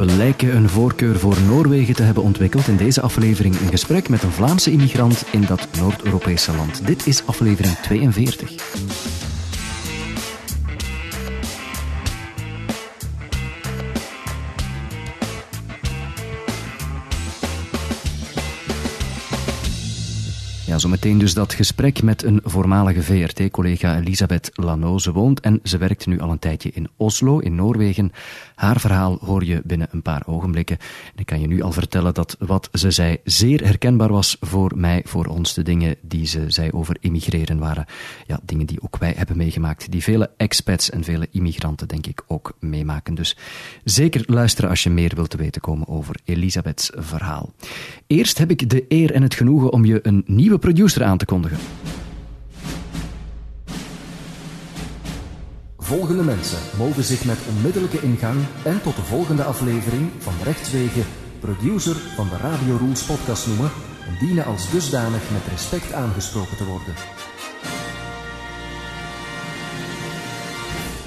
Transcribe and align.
We 0.00 0.06
lijken 0.06 0.56
een 0.56 0.68
voorkeur 0.68 1.18
voor 1.18 1.36
Noorwegen 1.46 1.94
te 1.94 2.02
hebben 2.02 2.22
ontwikkeld. 2.22 2.68
In 2.68 2.76
deze 2.76 3.00
aflevering 3.00 3.60
een 3.60 3.68
gesprek 3.68 4.08
met 4.08 4.22
een 4.22 4.30
Vlaamse 4.30 4.70
immigrant 4.70 5.24
in 5.32 5.44
dat 5.46 5.68
Noord-Europese 5.78 6.56
land. 6.56 6.86
Dit 6.86 7.06
is 7.06 7.26
aflevering 7.26 7.74
42. 7.74 9.29
Zometeen 20.80 21.18
dus 21.18 21.34
dat 21.34 21.54
gesprek 21.54 22.02
met 22.02 22.22
een 22.22 22.40
voormalige 22.44 23.02
VRT-collega 23.02 23.96
Elisabeth 23.96 24.50
Lano. 24.54 24.98
Ze 24.98 25.12
woont 25.12 25.40
en 25.40 25.60
ze 25.62 25.78
werkt 25.78 26.06
nu 26.06 26.20
al 26.20 26.30
een 26.30 26.38
tijdje 26.38 26.70
in 26.74 26.88
Oslo, 26.96 27.38
in 27.38 27.54
Noorwegen. 27.54 28.12
Haar 28.54 28.80
verhaal 28.80 29.18
hoor 29.20 29.44
je 29.44 29.60
binnen 29.64 29.88
een 29.90 30.02
paar 30.02 30.22
ogenblikken. 30.26 30.78
En 31.14 31.20
ik 31.20 31.26
kan 31.26 31.40
je 31.40 31.46
nu 31.46 31.62
al 31.62 31.72
vertellen 31.72 32.14
dat 32.14 32.36
wat 32.38 32.68
ze 32.72 32.90
zei 32.90 33.16
zeer 33.24 33.64
herkenbaar 33.64 34.12
was 34.12 34.36
voor 34.40 34.72
mij, 34.76 35.02
voor 35.04 35.26
ons. 35.26 35.54
De 35.54 35.62
dingen 35.62 35.96
die 36.00 36.26
ze 36.26 36.44
zei 36.48 36.70
over 36.70 36.96
immigreren 37.00 37.58
waren 37.58 37.86
ja, 38.26 38.40
dingen 38.44 38.66
die 38.66 38.82
ook 38.82 38.98
wij 38.98 39.14
hebben 39.16 39.36
meegemaakt. 39.36 39.90
Die 39.90 40.02
vele 40.02 40.30
expats 40.36 40.90
en 40.90 41.04
vele 41.04 41.28
immigranten, 41.30 41.88
denk 41.88 42.06
ik, 42.06 42.22
ook 42.26 42.56
meemaken. 42.60 43.14
Dus 43.14 43.36
zeker 43.84 44.22
luisteren 44.26 44.70
als 44.70 44.82
je 44.82 44.90
meer 44.90 45.12
wilt 45.14 45.30
te 45.30 45.36
weten 45.36 45.60
komen 45.60 45.88
over 45.88 46.16
Elisabeths 46.24 46.90
verhaal. 46.94 47.52
Eerst 48.06 48.38
heb 48.38 48.50
ik 48.50 48.70
de 48.70 48.84
eer 48.88 49.12
en 49.12 49.22
het 49.22 49.34
genoegen 49.34 49.72
om 49.72 49.84
je 49.84 50.00
een 50.02 50.22
nieuwe 50.26 50.58
producer 50.70 51.04
aan 51.04 51.18
te 51.18 51.24
kondigen. 51.24 51.58
Volgende 55.78 56.22
mensen 56.22 56.58
mogen 56.78 57.04
zich 57.04 57.24
met 57.24 57.38
onmiddellijke 57.48 58.00
ingang 58.00 58.38
en 58.64 58.82
tot 58.82 58.96
de 58.96 59.02
volgende 59.02 59.42
aflevering 59.42 60.10
van 60.18 60.32
Rechtswegen 60.42 61.04
producer 61.40 61.96
van 61.96 62.28
de 62.28 62.36
Radio 62.36 62.76
Rules 62.76 63.02
podcast 63.02 63.46
noemen 63.46 63.70
en 64.08 64.26
dienen 64.26 64.44
als 64.44 64.70
dusdanig 64.70 65.30
met 65.32 65.46
respect 65.50 65.92
aangesproken 65.92 66.56
te 66.56 66.64
worden. 66.64 66.94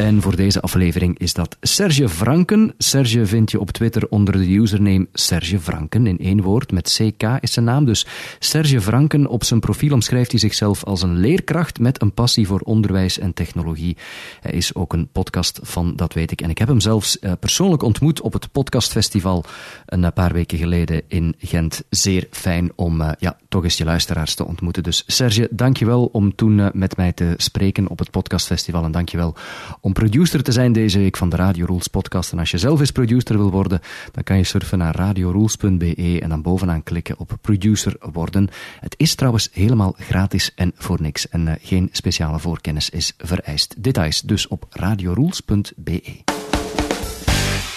En 0.04 0.22
voor 0.22 0.36
deze 0.36 0.62
aflevering 0.62 1.20
is 1.20 1.34
dat 1.34 1.58
Serge 1.62 2.10
Franken. 2.10 2.74
Serge 2.78 3.26
vind 3.26 3.52
je 3.52 3.60
op 3.60 3.72
Twitter 3.72 4.08
onder 4.10 4.34
de 4.34 4.56
username 4.56 5.08
Serge 5.14 5.60
Franken. 5.60 6.08
In 6.08 6.20
één 6.20 6.42
woord, 6.42 6.72
met 6.72 7.00
CK 7.00 7.24
is 7.40 7.54
zijn 7.54 7.66
naam. 7.66 7.86
Dus 7.86 8.08
Serge 8.40 8.82
Franken. 8.82 9.28
Op 9.28 9.44
zijn 9.44 9.60
profiel 9.60 9.94
omschrijft 9.94 10.32
hij 10.32 10.40
zichzelf 10.40 10.84
als 10.84 11.02
een 11.02 11.18
leerkracht 11.18 11.80
met 11.80 12.02
een 12.02 12.14
passie 12.14 12.48
voor 12.48 12.60
onderwijs 12.60 13.20
en 13.20 13.34
technologie. 13.34 13.98
Hij 14.40 14.52
is 14.52 14.76
ook 14.76 14.94
een 14.94 15.08
podcast 15.12 15.60
van, 15.62 15.96
dat 15.96 16.14
weet 16.14 16.32
ik. 16.32 16.42
En 16.42 16.50
ik 16.50 16.58
heb 16.58 16.68
hem 16.68 16.80
zelfs 16.80 17.18
uh, 17.22 17.32
persoonlijk 17.40 17.84
ontmoet 17.84 18.22
op 18.22 18.34
het 18.34 18.52
podcastfestival 18.52 19.46
een 19.86 20.14
paar 20.14 20.34
weken 20.34 20.58
geleden 20.58 21.02
in 21.08 21.36
Gent. 21.38 21.84
Zeer 21.90 22.28
fijn 22.32 22.72
om 22.76 23.02
uh, 23.02 23.10
ja, 23.20 23.38
toch 23.50 23.64
eens 23.64 23.78
je 23.78 23.86
luisteraars 23.86 24.36
te 24.36 24.46
ontmoeten. 24.46 24.84
Dus 24.84 25.04
Serge, 25.08 25.48
dankjewel 25.52 26.06
om 26.06 26.36
toen 26.36 26.72
met 26.74 26.98
mij 26.98 27.12
te 27.12 27.34
spreken 27.38 27.88
op 27.88 28.00
het 28.00 28.12
podcastfestival. 28.12 28.84
En 28.84 28.92
dankjewel 28.92 29.36
om 29.82 29.93
producer 29.94 30.44
te 30.44 30.52
zijn 30.52 30.72
deze 30.72 31.00
week 31.00 31.18
van 31.18 31.30
de 31.30 31.36
Radio 31.36 31.66
Rules 31.66 31.88
podcast. 31.88 32.32
En 32.32 32.40
als 32.40 32.52
je 32.52 32.58
zelf 32.58 32.80
eens 32.80 32.92
producer 32.92 33.38
wil 33.38 33.52
worden, 33.52 33.80
dan 34.12 34.24
kan 34.24 34.38
je 34.38 34.44
surfen 34.44 34.78
naar 34.78 34.96
radiorules.be 34.96 36.20
en 36.22 36.30
dan 36.30 36.42
bovenaan 36.42 36.84
klikken 36.84 37.20
op 37.20 37.38
producer 37.42 37.96
worden. 38.12 38.50
Het 38.80 38.96
is 38.98 39.16
trouwens 39.16 39.50
helemaal 39.52 39.96
gratis 39.98 40.52
en 40.56 40.72
voor 40.76 41.02
niks. 41.02 41.30
En 41.30 41.48
uh, 41.48 41.54
geen 41.62 41.90
speciale 41.92 42.40
voorkennis 42.40 42.90
is 42.90 43.14
vereist. 43.18 43.84
Details 43.84 44.22
dus 44.22 44.48
op 44.48 44.66
radiorules.be. 44.70 46.02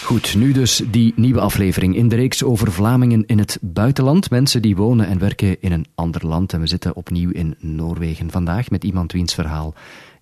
Goed, 0.06 0.34
nu 0.34 0.52
dus 0.52 0.82
die 0.90 1.12
nieuwe 1.16 1.40
aflevering 1.40 1.96
in 1.96 2.08
de 2.08 2.16
reeks 2.16 2.42
over 2.42 2.72
Vlamingen 2.72 3.26
in 3.26 3.38
het 3.38 3.58
buitenland. 3.60 4.30
Mensen 4.30 4.62
die 4.62 4.76
wonen 4.76 5.06
en 5.06 5.18
werken 5.18 5.60
in 5.60 5.72
een 5.72 5.86
ander 5.94 6.26
land. 6.26 6.52
En 6.52 6.60
we 6.60 6.66
zitten 6.66 6.96
opnieuw 6.96 7.30
in 7.30 7.56
Noorwegen 7.58 8.30
vandaag 8.30 8.70
met 8.70 8.84
iemand 8.84 9.12
wiens 9.12 9.34
verhaal 9.34 9.74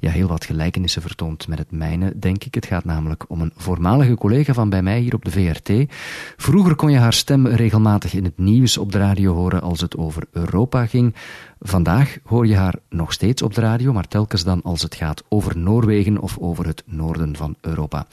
ja, 0.04 0.10
heel 0.10 0.28
wat 0.28 0.44
gelijkenissen 0.44 1.02
vertoont 1.02 1.48
met 1.48 1.58
het 1.58 1.70
mijne, 1.70 2.18
denk 2.18 2.44
ik. 2.44 2.54
Het 2.54 2.66
gaat 2.66 2.84
namelijk 2.84 3.24
om 3.28 3.40
een 3.40 3.52
voormalige 3.56 4.14
collega 4.14 4.52
van 4.52 4.68
bij 4.68 4.82
mij 4.82 5.00
hier 5.00 5.14
op 5.14 5.24
de 5.24 5.30
VRT. 5.30 5.92
Vroeger 6.36 6.74
kon 6.74 6.90
je 6.90 6.98
haar 6.98 7.12
stem 7.12 7.46
regelmatig 7.46 8.14
in 8.14 8.24
het 8.24 8.38
nieuws 8.38 8.78
op 8.78 8.92
de 8.92 8.98
radio 8.98 9.34
horen 9.34 9.62
als 9.62 9.80
het 9.80 9.96
over 9.96 10.22
Europa 10.32 10.86
ging. 10.86 11.14
Vandaag 11.60 12.18
hoor 12.24 12.46
je 12.46 12.56
haar 12.56 12.74
nog 12.88 13.12
steeds 13.12 13.42
op 13.42 13.54
de 13.54 13.60
radio, 13.60 13.92
maar 13.92 14.08
telkens 14.08 14.44
dan 14.44 14.62
als 14.62 14.82
het 14.82 14.94
gaat 14.94 15.22
over 15.28 15.58
Noorwegen 15.58 16.18
of 16.18 16.38
over 16.38 16.66
het 16.66 16.82
noorden 16.86 17.36
van 17.36 17.56
Europa. 17.60 18.06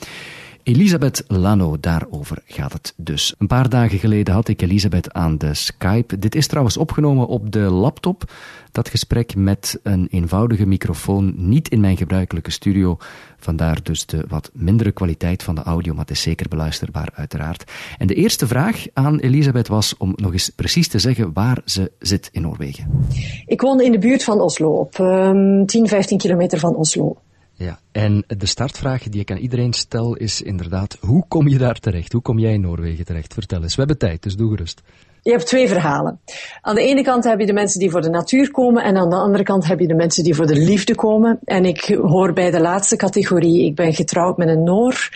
Elisabeth 0.63 1.23
Lano, 1.27 1.77
daarover 1.79 2.37
gaat 2.45 2.73
het 2.73 2.93
dus. 2.97 3.35
Een 3.37 3.47
paar 3.47 3.69
dagen 3.69 3.99
geleden 3.99 4.33
had 4.33 4.47
ik 4.47 4.61
Elisabeth 4.61 5.13
aan 5.13 5.37
de 5.37 5.53
Skype. 5.53 6.19
Dit 6.19 6.35
is 6.35 6.47
trouwens 6.47 6.77
opgenomen 6.77 7.27
op 7.27 7.51
de 7.51 7.59
laptop. 7.59 8.31
Dat 8.71 8.89
gesprek 8.89 9.35
met 9.35 9.79
een 9.83 10.07
eenvoudige 10.11 10.65
microfoon, 10.65 11.33
niet 11.35 11.69
in 11.69 11.79
mijn 11.79 11.97
gebruikelijke 11.97 12.51
studio. 12.51 12.97
Vandaar 13.37 13.83
dus 13.83 14.05
de 14.05 14.25
wat 14.27 14.49
mindere 14.53 14.91
kwaliteit 14.91 15.43
van 15.43 15.55
de 15.55 15.63
audio, 15.63 15.91
maar 15.93 16.01
het 16.01 16.11
is 16.11 16.21
zeker 16.21 16.49
beluisterbaar 16.49 17.09
uiteraard. 17.13 17.71
En 17.97 18.07
de 18.07 18.15
eerste 18.15 18.47
vraag 18.47 18.85
aan 18.93 19.19
Elisabeth 19.19 19.67
was 19.67 19.97
om 19.97 20.13
nog 20.15 20.31
eens 20.31 20.49
precies 20.49 20.87
te 20.87 20.99
zeggen 20.99 21.33
waar 21.33 21.61
ze 21.65 21.91
zit 21.99 22.29
in 22.31 22.41
Noorwegen. 22.41 23.05
Ik 23.45 23.61
woon 23.61 23.81
in 23.81 23.91
de 23.91 23.99
buurt 23.99 24.23
van 24.23 24.41
Oslo, 24.41 24.69
op 24.69 24.97
um, 24.99 25.65
10, 25.65 25.87
15 25.87 26.17
kilometer 26.17 26.59
van 26.59 26.75
Oslo. 26.75 27.17
Ja, 27.61 27.79
en 27.91 28.23
de 28.27 28.45
startvraag 28.45 29.03
die 29.03 29.21
ik 29.21 29.31
aan 29.31 29.37
iedereen 29.37 29.73
stel 29.73 30.15
is 30.15 30.41
inderdaad, 30.41 30.97
hoe 30.99 31.25
kom 31.27 31.47
je 31.47 31.57
daar 31.57 31.79
terecht? 31.79 32.11
Hoe 32.11 32.21
kom 32.21 32.39
jij 32.39 32.53
in 32.53 32.61
Noorwegen 32.61 33.05
terecht? 33.05 33.33
Vertel 33.33 33.63
eens. 33.63 33.73
We 33.73 33.79
hebben 33.79 33.97
tijd, 33.97 34.23
dus 34.23 34.35
doe 34.35 34.49
gerust. 34.49 34.81
Je 35.23 35.31
hebt 35.31 35.47
twee 35.47 35.67
verhalen. 35.67 36.19
Aan 36.61 36.75
de 36.75 36.81
ene 36.81 37.03
kant 37.03 37.23
heb 37.23 37.39
je 37.39 37.45
de 37.45 37.53
mensen 37.53 37.79
die 37.79 37.91
voor 37.91 38.01
de 38.01 38.09
natuur 38.09 38.51
komen 38.51 38.83
en 38.83 38.97
aan 38.97 39.09
de 39.09 39.15
andere 39.15 39.43
kant 39.43 39.67
heb 39.67 39.79
je 39.79 39.87
de 39.87 39.95
mensen 39.95 40.23
die 40.23 40.35
voor 40.35 40.47
de 40.47 40.55
liefde 40.55 40.95
komen. 40.95 41.39
En 41.43 41.65
ik 41.65 41.99
hoor 42.01 42.33
bij 42.33 42.51
de 42.51 42.59
laatste 42.59 42.95
categorie. 42.95 43.65
Ik 43.65 43.75
ben 43.75 43.93
getrouwd 43.93 44.37
met 44.37 44.47
een 44.47 44.63
Noor. 44.63 45.09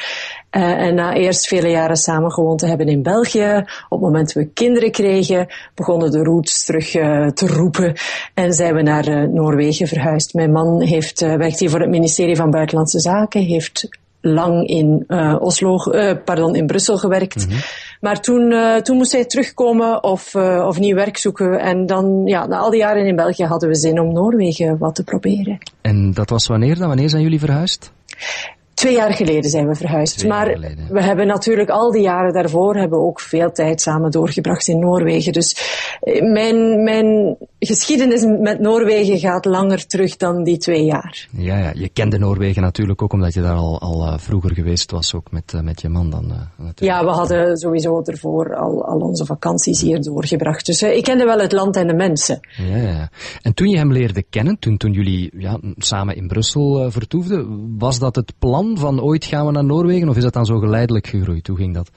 Uh, 0.52 0.62
en 0.62 0.96
na 0.96 1.14
eerst 1.14 1.48
vele 1.48 1.70
jaren 1.70 1.96
samen 1.96 2.32
gewoond 2.32 2.60
te 2.60 2.68
hebben 2.68 2.88
in 2.88 3.04
België, 3.04 3.64
op 3.90 3.90
het 3.90 4.00
moment 4.00 4.34
dat 4.34 4.44
we 4.44 4.50
kinderen 4.50 4.92
kregen, 4.92 5.48
begonnen 5.74 6.12
de 6.12 6.24
roots 6.24 6.66
terug 6.66 6.96
uh, 6.96 7.28
te 7.28 7.48
roepen 7.48 7.94
en 8.34 8.54
zijn 8.54 8.76
we 8.76 8.82
naar 8.82 9.08
uh, 9.08 9.28
Noorwegen 9.28 9.88
verhuisd. 9.88 10.34
Mijn 10.34 10.52
man 10.52 10.82
heeft, 10.82 11.20
werkt 11.20 11.60
hier 11.60 11.70
voor 11.70 11.80
het 11.80 11.90
ministerie 11.90 12.36
van 12.36 12.50
Buitenlandse 12.52 13.00
Zaken, 13.00 13.42
heeft 13.42 13.90
lang 14.26 14.68
in 14.68 15.04
uh, 15.08 15.36
Oslo, 15.40 15.78
uh, 15.92 16.12
pardon, 16.26 16.56
in 16.56 16.66
Brussel 16.66 16.98
gewerkt. 16.98 17.46
Mm-hmm. 17.46 17.62
Maar 18.02 18.22
toen, 18.22 18.52
uh, 18.52 18.76
toen 18.76 18.98
moest 18.98 19.12
hij 19.12 19.26
terugkomen 19.26 20.04
of, 20.04 20.36
of 20.36 20.80
nieuw 20.80 20.96
werk 20.96 21.18
zoeken. 21.18 21.60
En 21.60 21.86
dan, 21.86 22.22
ja, 22.26 22.46
na 22.46 22.58
al 22.58 22.70
die 22.70 22.80
jaren 22.80 23.06
in 23.06 23.16
België 23.16 23.44
hadden 23.44 23.70
we 23.70 23.76
zin 23.76 24.00
om 24.00 24.14
Noorwegen 24.14 24.78
wat 24.78 24.96
te 24.96 25.04
proberen. 25.04 25.58
En 25.82 26.14
dat 26.14 26.30
was 26.30 26.48
wanneer 26.48 26.78
dan? 26.78 26.88
Wanneer 26.88 27.10
zijn 27.10 27.22
jullie 27.22 27.40
verhuisd? 27.40 27.92
Twee 28.74 28.96
jaar 28.96 29.14
geleden 29.14 29.50
zijn 29.50 29.68
we 29.68 29.76
verhuisd. 29.76 30.28
maar 30.28 30.60
we 30.90 31.02
hebben 31.02 31.28
natuurlijk 31.28 31.70
al 31.70 31.92
die 31.92 32.02
jaren 32.02 32.34
daarvoor 32.34 32.76
hebben 32.76 33.00
we 33.00 33.06
ook 33.06 33.20
veel 33.20 33.52
tijd 33.52 33.82
samen 33.82 34.12
doorgebracht 34.12 34.68
in 34.68 34.80
Noorwegen. 34.80 35.34
Dus 35.34 35.58
mijn, 36.22 36.84
mijn 36.84 37.38
geschiedenis 37.66 38.26
met 38.40 38.60
Noorwegen 38.60 39.20
gaat 39.20 39.46
langer 39.46 39.88
terug 39.88 40.18
dan 40.18 40.44
die 40.44 40.58
twee 40.58 40.84
jaar. 40.84 41.28
Ja, 41.32 41.58
ja. 41.58 41.72
je 41.74 41.90
kende 41.90 42.18
Noorwegen 42.18 42.62
natuurlijk 42.62 43.02
ook 43.02 43.14
omdat 43.14 43.34
je 43.34 43.42
daar 43.42 43.56
al, 43.56 43.82
al 43.82 44.08
uh, 44.08 44.18
vroeger 44.18 44.54
geweest 44.54 44.92
was, 44.92 45.14
ook 45.14 45.32
met, 45.32 45.54
uh, 45.56 45.62
met 45.62 45.82
je 45.82 45.90
man 45.90 46.10
dan. 46.10 46.26
Uh, 46.60 46.70
ja, 46.76 47.04
we 47.04 47.12
hadden 47.12 47.58
sowieso 47.58 48.02
ervoor 48.02 48.56
al, 48.56 48.86
al 48.86 49.00
onze 49.00 49.26
vakanties 49.26 49.82
hier 49.82 50.02
doorgebracht. 50.02 50.66
Dus 50.66 50.82
ik 50.82 51.04
kende 51.04 51.26
wel 51.26 51.40
het 51.40 51.52
land 51.52 51.76
en 51.76 51.88
de 51.88 51.94
mensen. 51.94 52.40
Ja, 52.70 52.78
ja. 52.78 53.10
En 53.42 53.54
toen 53.54 53.70
je 53.70 53.78
hem 53.78 53.92
leerde 53.92 54.24
kennen, 54.30 54.60
toen, 54.60 54.78
toen 54.78 54.92
jullie 54.92 55.32
ja, 55.38 55.60
samen 55.78 56.16
in 56.16 56.28
Brussel 56.28 56.92
vertoefden, 56.92 57.76
was 57.78 58.00
dat 58.00 58.16
het 58.16 58.34
plan 58.40 58.78
van 58.78 59.02
ooit 59.02 59.26
gaan 59.26 59.46
we 59.46 59.52
naar 59.52 59.66
Noorwegen 59.66 60.10
of 60.10 60.18
is 60.18 60.24
dat 60.24 60.34
dan 60.34 60.46
zo 60.46 60.60
geleidelijk 60.60 61.08
gegroeid? 61.08 61.48
Hoe 61.48 61.58
ging 61.58 61.74
dat? 61.74 61.90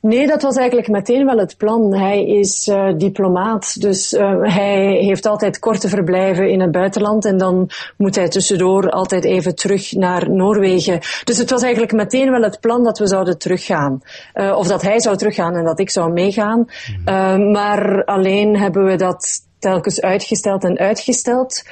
Nee, 0.00 0.26
dat 0.26 0.42
was 0.42 0.56
eigenlijk 0.56 0.88
meteen 0.88 1.26
wel 1.26 1.38
het 1.38 1.56
plan. 1.56 1.94
Hij 1.94 2.26
is 2.26 2.68
uh, 2.68 2.92
diplomaat, 2.96 3.80
dus 3.80 4.12
uh, 4.12 4.42
hij 4.42 4.92
heeft 4.92 5.26
altijd 5.26 5.58
korte 5.58 5.88
verblijven 5.88 6.50
in 6.50 6.60
het 6.60 6.70
buitenland 6.70 7.24
en 7.24 7.38
dan 7.38 7.70
moet 7.96 8.14
hij 8.14 8.28
tussendoor 8.28 8.90
altijd 8.90 9.24
even 9.24 9.54
terug 9.54 9.92
naar 9.92 10.30
Noorwegen. 10.30 11.00
Dus 11.24 11.38
het 11.38 11.50
was 11.50 11.62
eigenlijk 11.62 11.92
meteen 11.92 12.30
wel 12.30 12.42
het 12.42 12.60
plan 12.60 12.84
dat 12.84 12.98
we 12.98 13.06
zouden 13.06 13.38
teruggaan. 13.38 14.02
Uh, 14.34 14.56
of 14.56 14.66
dat 14.66 14.82
hij 14.82 15.00
zou 15.00 15.16
teruggaan 15.16 15.56
en 15.56 15.64
dat 15.64 15.80
ik 15.80 15.90
zou 15.90 16.12
meegaan. 16.12 16.66
Mm. 17.04 17.50
maar 17.50 18.04
alleen 18.04 18.56
hebben 18.56 18.84
we 18.84 18.96
dat 18.96 19.40
telkens 19.58 20.00
uitgesteld 20.00 20.64
en 20.64 20.78
uitgesteld. 20.78 21.62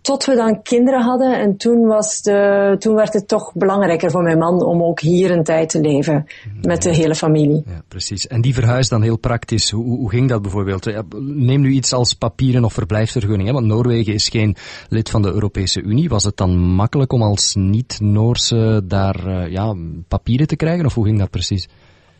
Tot 0.00 0.24
we 0.24 0.34
dan 0.34 0.62
kinderen 0.62 1.02
hadden 1.02 1.40
en 1.40 1.56
toen, 1.56 1.86
was 1.86 2.22
de, 2.22 2.76
toen 2.78 2.94
werd 2.94 3.12
het 3.12 3.28
toch 3.28 3.52
belangrijker 3.54 4.10
voor 4.10 4.22
mijn 4.22 4.38
man 4.38 4.64
om 4.64 4.82
ook 4.82 5.00
hier 5.00 5.30
een 5.30 5.44
tijd 5.44 5.68
te 5.68 5.80
leven 5.80 6.26
met 6.62 6.82
de 6.82 6.94
hele 6.94 7.14
familie. 7.14 7.62
Ja, 7.66 7.82
precies. 7.88 8.26
En 8.26 8.40
die 8.40 8.54
verhuis 8.54 8.88
dan 8.88 9.02
heel 9.02 9.18
praktisch, 9.18 9.70
hoe, 9.70 9.84
hoe 9.84 10.10
ging 10.10 10.28
dat 10.28 10.42
bijvoorbeeld? 10.42 10.92
Neem 11.20 11.60
nu 11.60 11.70
iets 11.70 11.92
als 11.92 12.14
papieren 12.14 12.64
of 12.64 12.72
verblijfsvergunning, 12.72 13.48
hè? 13.48 13.54
want 13.54 13.66
Noorwegen 13.66 14.14
is 14.14 14.28
geen 14.28 14.56
lid 14.88 15.10
van 15.10 15.22
de 15.22 15.32
Europese 15.32 15.82
Unie. 15.82 16.08
Was 16.08 16.24
het 16.24 16.36
dan 16.36 16.58
makkelijk 16.58 17.12
om 17.12 17.22
als 17.22 17.54
niet-Noorse 17.54 18.82
daar 18.84 19.26
uh, 19.26 19.52
ja, 19.52 19.74
papieren 20.08 20.46
te 20.46 20.56
krijgen 20.56 20.86
of 20.86 20.94
hoe 20.94 21.04
ging 21.04 21.18
dat 21.18 21.30
precies? 21.30 21.68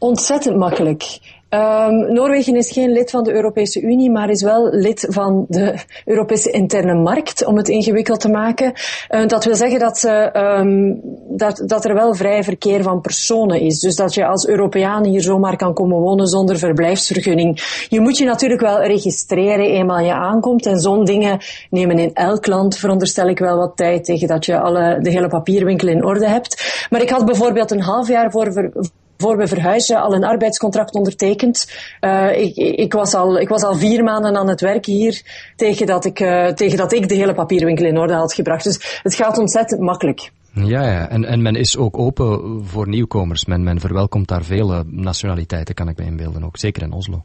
Ontzettend 0.01 0.57
makkelijk. 0.57 1.19
Um, 1.51 2.13
Noorwegen 2.13 2.57
is 2.57 2.71
geen 2.71 2.93
lid 2.93 3.11
van 3.11 3.25
de 3.25 3.33
Europese 3.33 3.81
Unie, 3.81 4.11
maar 4.11 4.31
is 4.31 4.43
wel 4.43 4.69
lid 4.71 5.07
van 5.11 5.45
de 5.49 5.75
Europese 6.05 6.51
interne 6.51 6.95
markt, 6.95 7.45
om 7.45 7.57
het 7.57 7.69
ingewikkeld 7.69 8.21
te 8.21 8.29
maken. 8.29 8.73
Uh, 9.11 9.27
dat 9.27 9.45
wil 9.45 9.55
zeggen 9.55 9.79
dat, 9.79 9.99
ze, 9.99 10.31
um, 10.37 11.01
dat, 11.29 11.63
dat 11.67 11.85
er 11.85 11.95
wel 11.95 12.15
vrij 12.15 12.45
verkeer 12.45 12.83
van 12.83 13.01
personen 13.01 13.61
is. 13.61 13.81
Dus 13.81 13.97
dat 13.97 14.15
je 14.15 14.27
als 14.27 14.47
Europeaan 14.47 15.05
hier 15.05 15.23
zomaar 15.23 15.57
kan 15.57 15.75
komen 15.75 15.99
wonen 15.99 16.27
zonder 16.27 16.59
verblijfsvergunning. 16.59 17.85
Je 17.89 18.01
moet 18.01 18.17
je 18.17 18.25
natuurlijk 18.25 18.61
wel 18.61 18.83
registreren 18.83 19.67
eenmaal 19.67 20.05
je 20.05 20.15
aankomt. 20.15 20.67
En 20.67 20.79
zo'n 20.79 21.05
dingen 21.05 21.39
nemen 21.71 21.99
in 21.99 22.15
elk 22.15 22.47
land, 22.47 22.77
veronderstel 22.77 23.29
ik 23.29 23.39
wel 23.39 23.57
wat 23.57 23.77
tijd, 23.77 24.05
tegen 24.05 24.29
dat 24.29 24.45
je 24.45 24.61
alle, 24.61 24.99
de 25.01 25.11
hele 25.11 25.29
papierwinkel 25.29 25.89
in 25.89 26.05
orde 26.05 26.29
hebt. 26.29 26.87
Maar 26.91 27.03
ik 27.03 27.11
had 27.11 27.25
bijvoorbeeld 27.25 27.71
een 27.71 27.83
half 27.83 28.09
jaar 28.09 28.31
voor 28.31 28.71
voor 29.21 29.37
we 29.37 29.47
verhuizen 29.47 30.03
al 30.03 30.15
een 30.15 30.25
arbeidscontract 30.25 30.95
ondertekend. 30.95 31.73
Uh, 32.01 32.41
ik, 32.41 32.57
ik, 32.57 32.93
was 32.93 33.15
al, 33.15 33.39
ik 33.39 33.49
was 33.49 33.63
al 33.63 33.75
vier 33.75 34.05
maanden 34.05 34.37
aan 34.37 34.49
het 34.49 34.61
werk 34.61 34.87
hier 34.87 35.23
tegen 35.57 35.87
dat, 35.87 36.05
ik, 36.05 36.21
uh, 36.21 36.47
tegen 36.47 36.79
dat 36.79 36.93
ik 36.93 37.09
de 37.09 37.15
hele 37.15 37.35
papierwinkel 37.35 37.85
in 37.85 37.99
orde 37.99 38.15
had 38.15 38.35
gebracht. 38.35 38.65
Dus 38.65 39.01
het 39.03 39.15
gaat 39.15 39.39
ontzettend 39.39 39.81
makkelijk. 39.81 40.31
Ja, 40.53 40.83
ja. 40.83 41.09
En, 41.09 41.25
en 41.25 41.43
men 41.43 41.55
is 41.55 41.77
ook 41.77 41.99
open 41.99 42.61
voor 42.65 42.89
nieuwkomers. 42.89 43.45
Men, 43.45 43.63
men 43.63 43.81
verwelkomt 43.81 44.29
daar 44.29 44.45
vele 44.45 44.85
nationaliteiten, 44.87 45.75
kan 45.75 45.89
ik 45.89 45.99
me 45.99 46.05
inbeelden 46.05 46.45
ook. 46.45 46.57
Zeker 46.57 46.83
in 46.83 46.93
Oslo. 46.93 47.23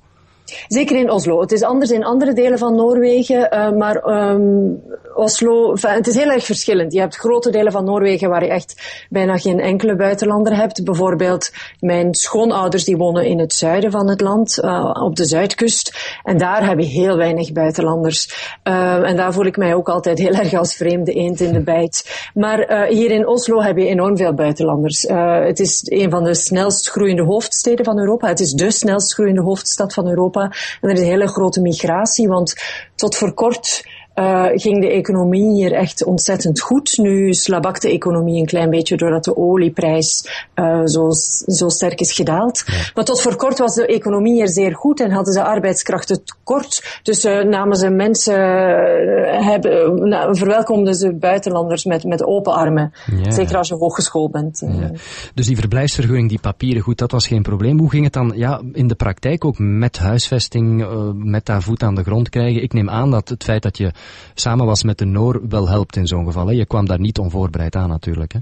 Zeker 0.68 0.96
in 0.96 1.12
Oslo. 1.12 1.42
Het 1.42 1.52
is 1.52 1.62
anders 1.62 1.92
in 1.92 2.04
andere 2.04 2.34
delen 2.34 2.58
van 2.58 2.76
Noorwegen, 2.76 3.50
uh, 3.54 3.72
maar 3.72 4.30
um, 4.32 4.82
Oslo, 5.16 5.76
het 5.82 6.08
is 6.08 6.16
heel 6.16 6.30
erg 6.30 6.46
verschillend. 6.46 6.94
Je 6.94 7.00
hebt 7.00 7.16
grote 7.16 7.50
delen 7.50 7.72
van 7.72 7.86
Noorwegen 7.86 8.30
waar 8.30 8.44
je 8.44 8.50
echt 8.50 9.06
bijna 9.10 9.38
geen 9.38 9.60
enkele 9.60 9.96
buitenlander 9.96 10.56
hebt. 10.56 10.84
Bijvoorbeeld 10.84 11.52
mijn 11.80 12.14
schoonouders 12.14 12.84
die 12.84 12.98
wonen 12.98 13.26
in 13.26 13.40
het 13.40 13.54
zuiden 13.54 13.92
van 13.92 14.10
het 14.10 14.22
land, 14.22 14.60
uh, 14.64 14.92
op 15.04 15.16
de 15.16 15.26
zuidkust. 15.26 16.18
En 16.24 16.38
daar 16.38 16.68
heb 16.68 16.80
je 16.80 16.86
heel 16.86 17.18
weinig 17.18 17.52
buitenlanders. 17.52 18.50
Uh, 18.64 19.10
en 19.10 19.16
daar 19.16 19.34
voel 19.34 19.46
ik 19.46 19.58
mij 19.58 19.74
ook 19.74 19.90
altijd 19.90 20.20
heel 20.20 20.34
erg 20.34 20.54
als 20.54 20.76
vreemde 20.76 21.12
eend 21.12 21.40
in 21.40 21.54
de 21.54 21.64
bijt. 21.64 22.30
Maar 22.34 22.88
hier 22.88 23.12
in 23.12 23.28
Oslo 23.28 23.62
heb 23.62 23.78
je 23.78 23.88
enorm 23.88 24.18
veel 24.18 24.34
buitenlanders. 24.34 25.02
het 25.48 25.60
is 25.60 25.82
een 25.86 26.10
van 26.10 26.24
de 26.24 26.34
snelst 26.34 26.90
groeiende 26.90 27.24
hoofdsteden 27.24 27.86
van 27.86 28.00
Europa. 28.00 28.28
Het 28.28 28.40
is 28.40 28.52
de 28.52 28.72
snelst 28.72 29.14
groeiende 29.14 29.42
hoofdstad 29.42 29.94
van 29.94 30.08
Europa. 30.08 30.35
En 30.44 30.90
er 30.90 30.92
is 30.92 31.00
een 31.00 31.06
hele 31.06 31.28
grote 31.28 31.62
migratie, 31.62 32.28
want 32.28 32.54
tot 32.96 33.16
voor 33.16 33.34
kort 33.34 33.84
uh, 34.16 34.46
ging 34.54 34.82
de 34.82 34.90
economie 34.90 35.54
hier 35.54 35.74
echt 35.74 36.04
ontzettend 36.04 36.60
goed. 36.60 36.98
Nu 36.98 37.34
slabakt 37.34 37.82
de 37.82 37.92
economie 37.92 38.40
een 38.40 38.46
klein 38.46 38.70
beetje 38.70 38.98
doordat 38.98 39.24
de 39.24 39.38
olieprijs 39.38 40.30
uh, 40.56 40.82
zo, 40.86 41.10
zo 41.48 41.70
sterk 41.70 42.00
is 42.00 42.12
gedaald. 42.12 42.64
Maar 42.94 43.04
tot 43.04 43.22
voor 43.22 43.36
kort 43.36 43.60
was 43.60 43.76
de 43.76 43.86
economie 43.86 44.34
hier 44.34 44.48
zeer 44.48 44.76
goed 44.76 45.00
en 45.00 45.12
hadden 45.12 45.34
ze 45.34 45.44
arbeidskrachten 45.44 46.24
tekort. 46.24 47.00
Dus 47.04 47.26
uh, 47.26 47.44
namen 47.44 47.78
ze 47.78 47.90
mensen, 47.90 48.40
hebben, 49.44 50.08
nou, 50.10 50.38
verwelkomden 50.38 50.96
ze 50.96 51.14
buitenlanders 51.14 51.86
met, 51.86 52.04
met 52.04 52.24
open 52.24 52.54
armen. 52.54 52.94
Ja. 53.24 53.32
Zeker 53.32 53.58
als 53.58 53.68
je 53.68 53.76
hooggeschoold 53.76 54.32
bent. 54.32 54.64
Ja. 54.66 54.92
Dus 55.34 55.48
die 55.48 55.58
verblijfsvergunning, 55.58 56.30
die 56.30 56.40
papieren, 56.40 56.82
goed, 56.82 56.98
dat 56.98 57.12
was 57.12 57.28
geen 57.28 57.42
probleem. 57.42 57.80
Hoe 57.80 57.90
ging 57.90 58.04
het 58.04 58.14
dan 58.14 58.32
ja, 58.36 58.62
in 58.74 58.88
de 58.88 58.96
praktijk 58.96 59.46
ook 59.46 59.56
met 59.58 59.98
huisvesting, 59.98 60.88
met 61.14 61.46
daar 61.46 61.62
voet 61.62 61.84
aan 61.84 61.96
de 61.96 62.04
grond 62.04 62.30
krijgen? 62.30 62.64
Ik 62.64 62.74
neem 62.74 62.90
aan 62.90 63.12
dat 63.12 63.30
het 63.30 63.44
feit 63.44 63.62
dat 63.62 63.78
je 63.78 63.92
samen 64.34 64.66
was 64.66 64.84
met 64.84 64.98
de 64.98 65.06
Noor 65.06 65.42
wel 65.50 65.70
helpt 65.70 65.96
in 65.96 66.08
zo'n 66.08 66.26
geval. 66.26 66.48
Hè? 66.48 66.54
Je 66.54 66.66
kwam 66.66 66.86
daar 66.86 67.00
niet 67.00 67.18
onvoorbereid 67.18 67.76
aan 67.76 67.90
natuurlijk. 67.90 68.34
Hè? 68.34 68.40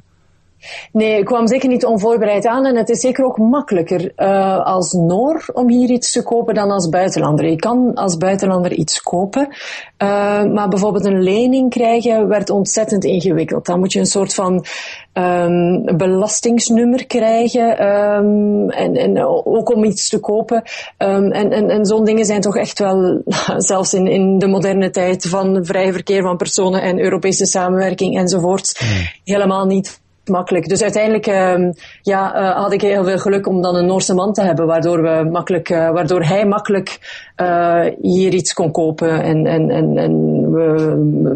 Nee, 0.91 1.17
ik 1.17 1.25
kwam 1.25 1.47
zeker 1.47 1.69
niet 1.69 1.85
onvoorbereid 1.85 2.45
aan 2.45 2.65
en 2.65 2.75
het 2.75 2.89
is 2.89 2.99
zeker 2.99 3.25
ook 3.25 3.37
makkelijker 3.37 4.11
uh, 4.17 4.65
als 4.65 4.91
Noor 4.91 5.45
om 5.53 5.69
hier 5.69 5.89
iets 5.89 6.11
te 6.11 6.23
kopen 6.23 6.53
dan 6.53 6.71
als 6.71 6.89
buitenlander. 6.89 7.49
Je 7.49 7.55
kan 7.55 7.93
als 7.93 8.17
buitenlander 8.17 8.73
iets 8.73 9.01
kopen, 9.01 9.47
uh, 9.49 10.43
maar 10.43 10.67
bijvoorbeeld 10.67 11.05
een 11.05 11.23
lening 11.23 11.69
krijgen 11.69 12.27
werd 12.27 12.49
ontzettend 12.49 13.03
ingewikkeld. 13.03 13.65
Dan 13.65 13.79
moet 13.79 13.93
je 13.93 13.99
een 13.99 14.05
soort 14.05 14.33
van 14.33 14.65
um, 15.13 15.97
belastingsnummer 15.97 17.05
krijgen 17.05 17.87
um, 17.87 18.69
en, 18.69 18.95
en 18.95 19.25
ook 19.25 19.75
om 19.75 19.83
iets 19.83 20.09
te 20.09 20.19
kopen. 20.19 20.63
Um, 20.97 21.31
en 21.31 21.51
en, 21.51 21.69
en 21.69 21.85
zo'n 21.85 22.05
dingen 22.05 22.25
zijn 22.25 22.41
toch 22.41 22.57
echt 22.57 22.79
wel, 22.79 23.21
zelfs 23.57 23.93
in, 23.93 24.07
in 24.07 24.39
de 24.39 24.47
moderne 24.47 24.89
tijd 24.89 25.25
van 25.27 25.65
vrij 25.65 25.93
verkeer 25.93 26.21
van 26.21 26.37
personen 26.37 26.81
en 26.81 26.99
Europese 26.99 27.45
samenwerking 27.45 28.17
enzovoorts, 28.17 28.81
mm. 28.81 28.87
helemaal 29.23 29.65
niet 29.65 30.01
makkelijk. 30.25 30.67
Dus 30.69 30.81
uiteindelijk 30.81 31.27
uh, 31.27 31.71
ja, 32.01 32.35
uh, 32.35 32.61
had 32.61 32.73
ik 32.73 32.81
heel 32.81 33.03
veel 33.03 33.17
geluk 33.17 33.47
om 33.47 33.61
dan 33.61 33.75
een 33.75 33.85
Noorse 33.85 34.13
man 34.13 34.33
te 34.33 34.43
hebben, 34.43 34.65
waardoor, 34.65 35.01
we 35.01 35.29
makkelijk, 35.31 35.69
uh, 35.69 35.91
waardoor 35.91 36.23
hij 36.23 36.45
makkelijk 36.45 36.99
uh, 37.41 37.85
hier 38.01 38.33
iets 38.33 38.53
kon 38.53 38.71
kopen 38.71 39.23
en, 39.23 39.45
en, 39.45 39.69
en, 39.69 39.97
en 39.97 40.51
we 40.51 40.75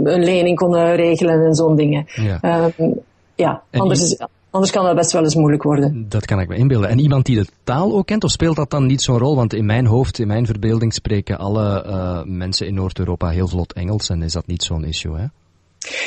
een 0.04 0.24
lening 0.24 0.58
konden 0.58 0.96
regelen 0.96 1.46
en 1.46 1.56
zo'n 1.56 1.76
dingen. 1.76 2.06
Ja, 2.16 2.40
ehm, 2.42 2.92
ja 3.36 3.62
anders, 3.72 4.02
is, 4.02 4.26
anders 4.50 4.72
kan 4.72 4.86
dat 4.86 4.96
best 4.96 5.12
wel 5.12 5.24
eens 5.24 5.36
moeilijk 5.36 5.64
worden. 5.64 6.06
Dat 6.10 6.26
kan 6.26 6.40
ik 6.40 6.48
me 6.48 6.56
inbeelden. 6.56 6.90
En 6.90 7.00
iemand 7.00 7.26
die 7.26 7.36
de 7.36 7.48
taal 7.64 7.94
ook 7.94 8.06
kent, 8.06 8.24
of 8.24 8.32
speelt 8.32 8.56
dat 8.56 8.70
dan 8.70 8.86
niet 8.86 9.02
zo'n 9.02 9.18
rol? 9.18 9.36
Want 9.36 9.54
in 9.54 9.66
mijn 9.66 9.86
hoofd, 9.86 10.20
in 10.20 10.28
mijn 10.28 10.46
verbeelding 10.46 10.94
spreken 10.94 11.38
alle 11.38 12.24
mensen 12.26 12.68
in 12.68 12.74
Noord-Europa 12.74 13.30
heel 13.30 13.48
vlot 13.48 13.74
Engels 13.74 14.10
en 14.10 14.22
is 14.22 14.34
dat 14.34 14.48
niet 14.48 14.64
zo'n 14.64 14.84
issue, 14.84 15.18
hè? 15.18 15.26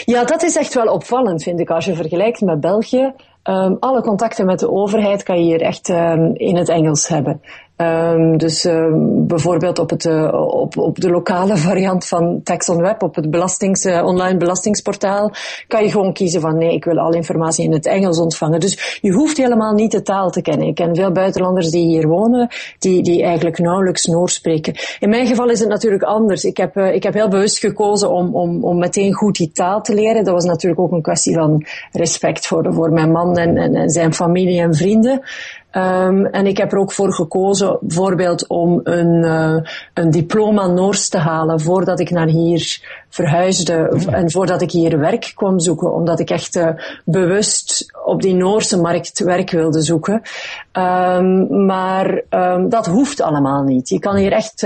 Ja, 0.05 0.25
dat 0.25 0.43
is 0.43 0.57
echt 0.57 0.75
wel 0.75 0.93
opvallend, 0.93 1.43
vind 1.43 1.61
ik. 1.61 1.71
Als 1.71 1.85
je 1.85 1.95
vergelijkt 1.95 2.41
met 2.41 2.61
België, 2.61 3.13
um, 3.45 3.77
alle 3.81 4.03
contacten 4.03 4.47
met 4.47 4.59
de 4.59 4.71
overheid 4.71 5.23
kan 5.23 5.37
je 5.37 5.43
hier 5.43 5.61
echt 5.61 5.89
um, 5.89 6.35
in 6.35 6.57
het 6.57 6.69
Engels 6.69 7.09
hebben. 7.09 7.41
Um, 7.81 8.39
dus 8.39 8.65
um, 8.65 9.27
bijvoorbeeld 9.27 9.79
op, 9.79 9.91
het, 9.91 10.05
uh, 10.05 10.33
op, 10.33 10.79
op 10.79 11.01
de 11.01 11.11
lokale 11.11 11.57
variant 11.69 12.07
van 12.07 12.41
Tax 12.45 12.69
on 12.69 12.83
Web, 12.83 13.03
op 13.03 13.15
het 13.15 13.31
belastings, 13.31 13.85
uh, 13.85 14.05
online 14.05 14.37
belastingsportaal, 14.37 15.33
kan 15.69 15.83
je 15.83 15.91
gewoon 15.91 16.13
kiezen 16.13 16.41
van 16.41 16.59
nee, 16.59 16.75
ik 16.75 16.85
wil 16.85 16.99
alle 16.99 17.17
informatie 17.17 17.65
in 17.65 17.73
het 17.73 17.87
Engels 17.87 18.19
ontvangen. 18.19 18.61
Dus 18.61 18.99
je 19.01 19.13
hoeft 19.13 19.37
helemaal 19.37 19.73
niet 19.73 19.91
de 19.91 20.03
taal 20.03 20.31
te 20.31 20.43
kennen. 20.43 20.67
Ik 20.67 20.75
ken 20.75 20.97
veel 20.97 21.13
buitenlanders 21.13 21.71
die 21.71 21.87
hier 21.87 22.09
wonen, 22.09 22.49
die, 22.79 23.03
die 23.03 23.23
eigenlijk 23.23 23.59
nauwelijks 23.59 24.07
Noors 24.07 24.35
spreken. 24.35 24.75
In 24.99 25.09
mijn 25.09 25.27
geval 25.27 25.49
is 25.49 25.61
het 25.61 25.69
natuurlijk 25.69 26.03
anders. 26.03 26.45
Ik 26.45 26.57
heb, 26.57 26.77
uh, 26.77 26.95
ik 26.95 27.03
heb 27.03 27.15
heel 27.15 27.29
bewust 27.29 27.59
gekozen 27.59 28.11
om, 28.11 28.35
om, 28.35 28.65
om 28.65 28.79
meteen 28.79 29.13
goed 29.13 29.37
die 29.37 29.53
taal 29.53 29.83
te 29.83 29.95
leren. 29.95 30.25
Dat 30.25 30.35
was 30.35 30.45
natuurlijk 30.45 30.81
ook 30.81 30.93
een 30.93 31.03
kwestie 31.03 31.35
van 31.35 31.67
respect 31.93 32.47
voor, 32.47 32.75
voor 32.75 32.93
mijn 32.93 33.13
man 33.13 33.37
en, 33.37 33.57
en 33.57 33.91
zijn 33.91 34.15
familie 34.15 34.61
en 34.61 34.75
vrienden. 34.75 35.23
Um, 35.73 36.27
en 36.27 36.47
ik 36.47 36.57
heb 36.57 36.73
er 36.73 36.79
ook 36.79 36.93
voor 36.93 37.13
gekozen, 37.13 37.79
bijvoorbeeld 37.81 38.47
om 38.47 38.81
een, 38.85 39.25
uh, 39.25 39.57
een 39.95 40.11
diploma 40.11 40.67
Noors 40.67 41.09
te 41.09 41.19
halen 41.19 41.61
voordat 41.61 42.01
ik 42.01 42.11
naar 42.11 42.27
hier 42.27 43.00
verhuisde 43.11 44.07
en 44.11 44.31
voordat 44.31 44.63
ik 44.63 44.71
hier 44.71 44.99
werk 44.99 45.33
kwam 45.35 45.59
zoeken, 45.59 45.95
omdat 45.95 46.21
ik 46.21 46.31
echt 46.31 46.57
uh, 46.57 46.69
bewust 47.05 47.93
op 48.05 48.23
die 48.23 48.35
Noorse 48.35 48.81
markt 48.81 49.19
werk 49.19 49.51
wilde 49.51 49.83
zoeken. 49.83 50.23
Um, 50.73 51.67
maar 51.67 52.23
um, 52.31 52.69
dat 52.69 52.87
hoeft 52.87 53.21
allemaal 53.21 53.63
niet. 53.63 53.89
Je 53.89 53.99
kan 53.99 54.17
hier 54.17 54.33
echt 54.33 54.63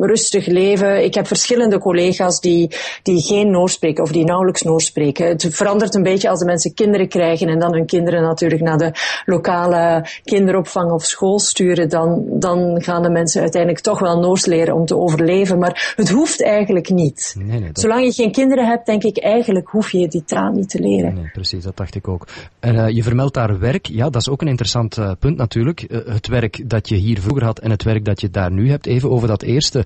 rustig 0.00 0.46
leven. 0.46 1.04
Ik 1.04 1.14
heb 1.14 1.26
verschillende 1.26 1.78
collega's 1.78 2.40
die, 2.40 2.70
die 3.02 3.22
geen 3.22 3.50
Noors 3.50 3.72
spreken 3.72 4.02
of 4.02 4.12
die 4.12 4.24
nauwelijks 4.24 4.62
Noors 4.62 4.84
spreken. 4.84 5.26
Het 5.26 5.46
verandert 5.50 5.94
een 5.94 6.02
beetje 6.02 6.28
als 6.28 6.38
de 6.38 6.44
mensen 6.44 6.74
kinderen 6.74 7.08
krijgen 7.08 7.48
en 7.48 7.58
dan 7.58 7.72
hun 7.72 7.86
kinderen 7.86 8.22
natuurlijk 8.22 8.62
naar 8.62 8.78
de 8.78 8.90
lokale 9.24 10.06
kinderopvang 10.24 10.92
of 10.92 11.04
school 11.04 11.38
sturen, 11.38 11.88
dan, 11.88 12.24
dan 12.28 12.82
gaan 12.82 13.02
de 13.02 13.10
mensen 13.10 13.40
uiteindelijk 13.40 13.82
toch 13.82 13.98
wel 13.98 14.18
Noors 14.18 14.46
leren 14.46 14.74
om 14.74 14.86
te 14.86 14.96
overleven. 14.96 15.58
Maar 15.58 15.94
het 15.96 16.10
hoeft 16.10 16.42
eigenlijk 16.42 16.88
niet. 16.88 17.34
Nee, 17.38 17.60
nee, 17.60 17.72
Zolang 17.80 18.04
je 18.04 18.12
geen 18.12 18.32
kinderen 18.32 18.66
hebt, 18.66 18.86
denk 18.86 19.02
ik 19.02 19.18
eigenlijk 19.18 19.68
hoef 19.68 19.90
je 19.90 20.08
die 20.08 20.24
taal 20.24 20.52
niet 20.52 20.68
te 20.68 20.80
leren. 20.80 21.14
Nee, 21.14 21.30
precies, 21.32 21.64
dat 21.64 21.76
dacht 21.76 21.94
ik 21.94 22.08
ook. 22.08 22.26
En 22.60 22.74
uh, 22.74 22.88
je 22.88 23.02
vermeldt 23.02 23.34
daar 23.34 23.58
werk. 23.58 23.86
Ja, 23.86 24.10
dat 24.10 24.20
is 24.20 24.28
ook 24.28 24.40
een 24.40 24.48
interessant 24.48 24.98
uh, 24.98 25.12
punt 25.18 25.36
natuurlijk. 25.36 25.84
Uh, 25.88 26.06
het 26.06 26.26
werk 26.26 26.70
dat 26.70 26.88
je 26.88 26.96
hier 26.96 27.20
vroeger 27.20 27.44
had 27.44 27.58
en 27.58 27.70
het 27.70 27.82
werk 27.82 28.04
dat 28.04 28.20
je 28.20 28.30
daar 28.30 28.52
nu 28.52 28.70
hebt. 28.70 28.86
Even 28.86 29.10
over 29.10 29.28
dat 29.28 29.42
eerste. 29.42 29.84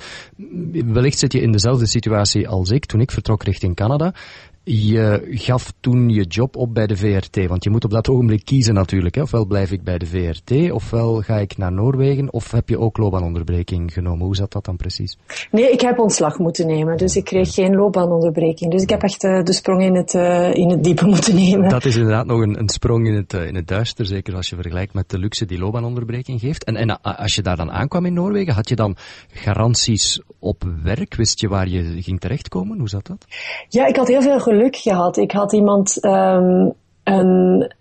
Wellicht 0.72 1.18
zit 1.18 1.32
je 1.32 1.40
in 1.40 1.52
dezelfde 1.52 1.86
situatie 1.86 2.48
als 2.48 2.70
ik 2.70 2.84
toen 2.84 3.00
ik 3.00 3.10
vertrok 3.10 3.42
richting 3.42 3.74
Canada. 3.74 4.14
Je 4.62 5.26
gaf 5.30 5.72
toen 5.80 6.08
je 6.08 6.24
job 6.24 6.56
op 6.56 6.74
bij 6.74 6.86
de 6.86 6.96
VRT, 6.96 7.46
want 7.46 7.64
je 7.64 7.70
moet 7.70 7.84
op 7.84 7.90
dat 7.90 8.08
ogenblik 8.08 8.44
kiezen 8.44 8.74
natuurlijk. 8.74 9.14
Hè? 9.14 9.22
Ofwel 9.22 9.46
blijf 9.46 9.72
ik 9.72 9.82
bij 9.82 9.98
de 9.98 10.06
VRT, 10.06 10.70
ofwel 10.70 11.20
ga 11.20 11.38
ik 11.38 11.56
naar 11.56 11.72
Noorwegen, 11.72 12.32
of 12.32 12.50
heb 12.50 12.68
je 12.68 12.78
ook 12.78 12.96
loopbaanonderbreking 12.96 13.92
genomen? 13.92 14.24
Hoe 14.24 14.36
zat 14.36 14.52
dat 14.52 14.64
dan 14.64 14.76
precies? 14.76 15.18
Nee, 15.50 15.70
ik 15.70 15.80
heb 15.80 15.98
ontslag 15.98 16.38
moeten 16.38 16.66
nemen, 16.66 16.96
dus 16.96 17.16
ik 17.16 17.24
kreeg 17.24 17.54
geen 17.54 17.74
loopbaanonderbreking. 17.74 18.70
Dus 18.70 18.82
ik 18.82 18.90
heb 18.90 19.02
echt 19.02 19.24
uh, 19.24 19.42
de 19.42 19.52
sprong 19.52 19.82
in 19.82 19.94
het, 19.94 20.14
uh, 20.14 20.54
in 20.54 20.70
het 20.70 20.84
diepe 20.84 21.06
moeten 21.14 21.34
nemen. 21.34 21.68
Dat 21.68 21.84
is 21.84 21.96
inderdaad 21.96 22.26
nog 22.26 22.40
een, 22.40 22.58
een 22.58 22.68
sprong 22.68 23.06
in 23.06 23.14
het, 23.14 23.32
uh, 23.32 23.46
in 23.46 23.54
het 23.54 23.68
duister, 23.68 24.06
zeker 24.06 24.34
als 24.34 24.48
je 24.48 24.54
vergelijkt 24.54 24.94
met 24.94 25.10
de 25.10 25.18
luxe 25.18 25.46
die 25.46 25.58
loopbaanonderbreking 25.58 26.40
geeft. 26.40 26.64
En, 26.64 26.76
en 26.76 27.00
als 27.02 27.34
je 27.34 27.42
daar 27.42 27.56
dan 27.56 27.70
aankwam 27.70 28.06
in 28.06 28.12
Noorwegen, 28.12 28.54
had 28.54 28.68
je 28.68 28.76
dan 28.76 28.96
garanties 29.32 30.20
op 30.38 30.64
werk? 30.82 31.14
Wist 31.14 31.40
je 31.40 31.48
waar 31.48 31.68
je 31.68 32.02
ging 32.02 32.20
terechtkomen? 32.20 32.78
Hoe 32.78 32.88
zat 32.88 33.06
dat? 33.06 33.24
Ja, 33.68 33.86
ik 33.86 33.96
had 33.96 34.08
heel 34.08 34.22
veel 34.22 34.38
geluk 34.50 34.76
gehad. 34.76 35.16
Ik 35.16 35.32
had 35.32 35.52
iemand, 35.52 36.04
um, 36.04 36.72
een 37.04 37.72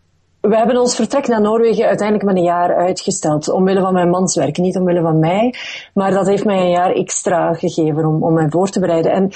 we 0.42 0.58
hebben 0.58 0.78
ons 0.78 0.96
vertrek 0.96 1.28
naar 1.28 1.42
Noorwegen 1.42 1.86
uiteindelijk 1.86 2.28
met 2.28 2.38
een 2.38 2.44
jaar 2.44 2.76
uitgesteld. 2.76 3.50
Omwille 3.50 3.80
van 3.80 3.94
mijn 3.94 4.10
mans 4.10 4.36
werk, 4.36 4.58
niet 4.58 4.78
omwille 4.78 5.02
van 5.02 5.20
mij. 5.20 5.54
Maar 5.94 6.12
dat 6.12 6.28
heeft 6.28 6.46
mij 6.46 6.60
een 6.60 6.70
jaar 6.70 6.92
extra 6.92 7.54
gegeven 7.54 8.06
om, 8.06 8.24
om 8.24 8.34
mij 8.34 8.50
voor 8.50 8.70
te 8.70 8.80
bereiden. 8.80 9.12
En 9.12 9.32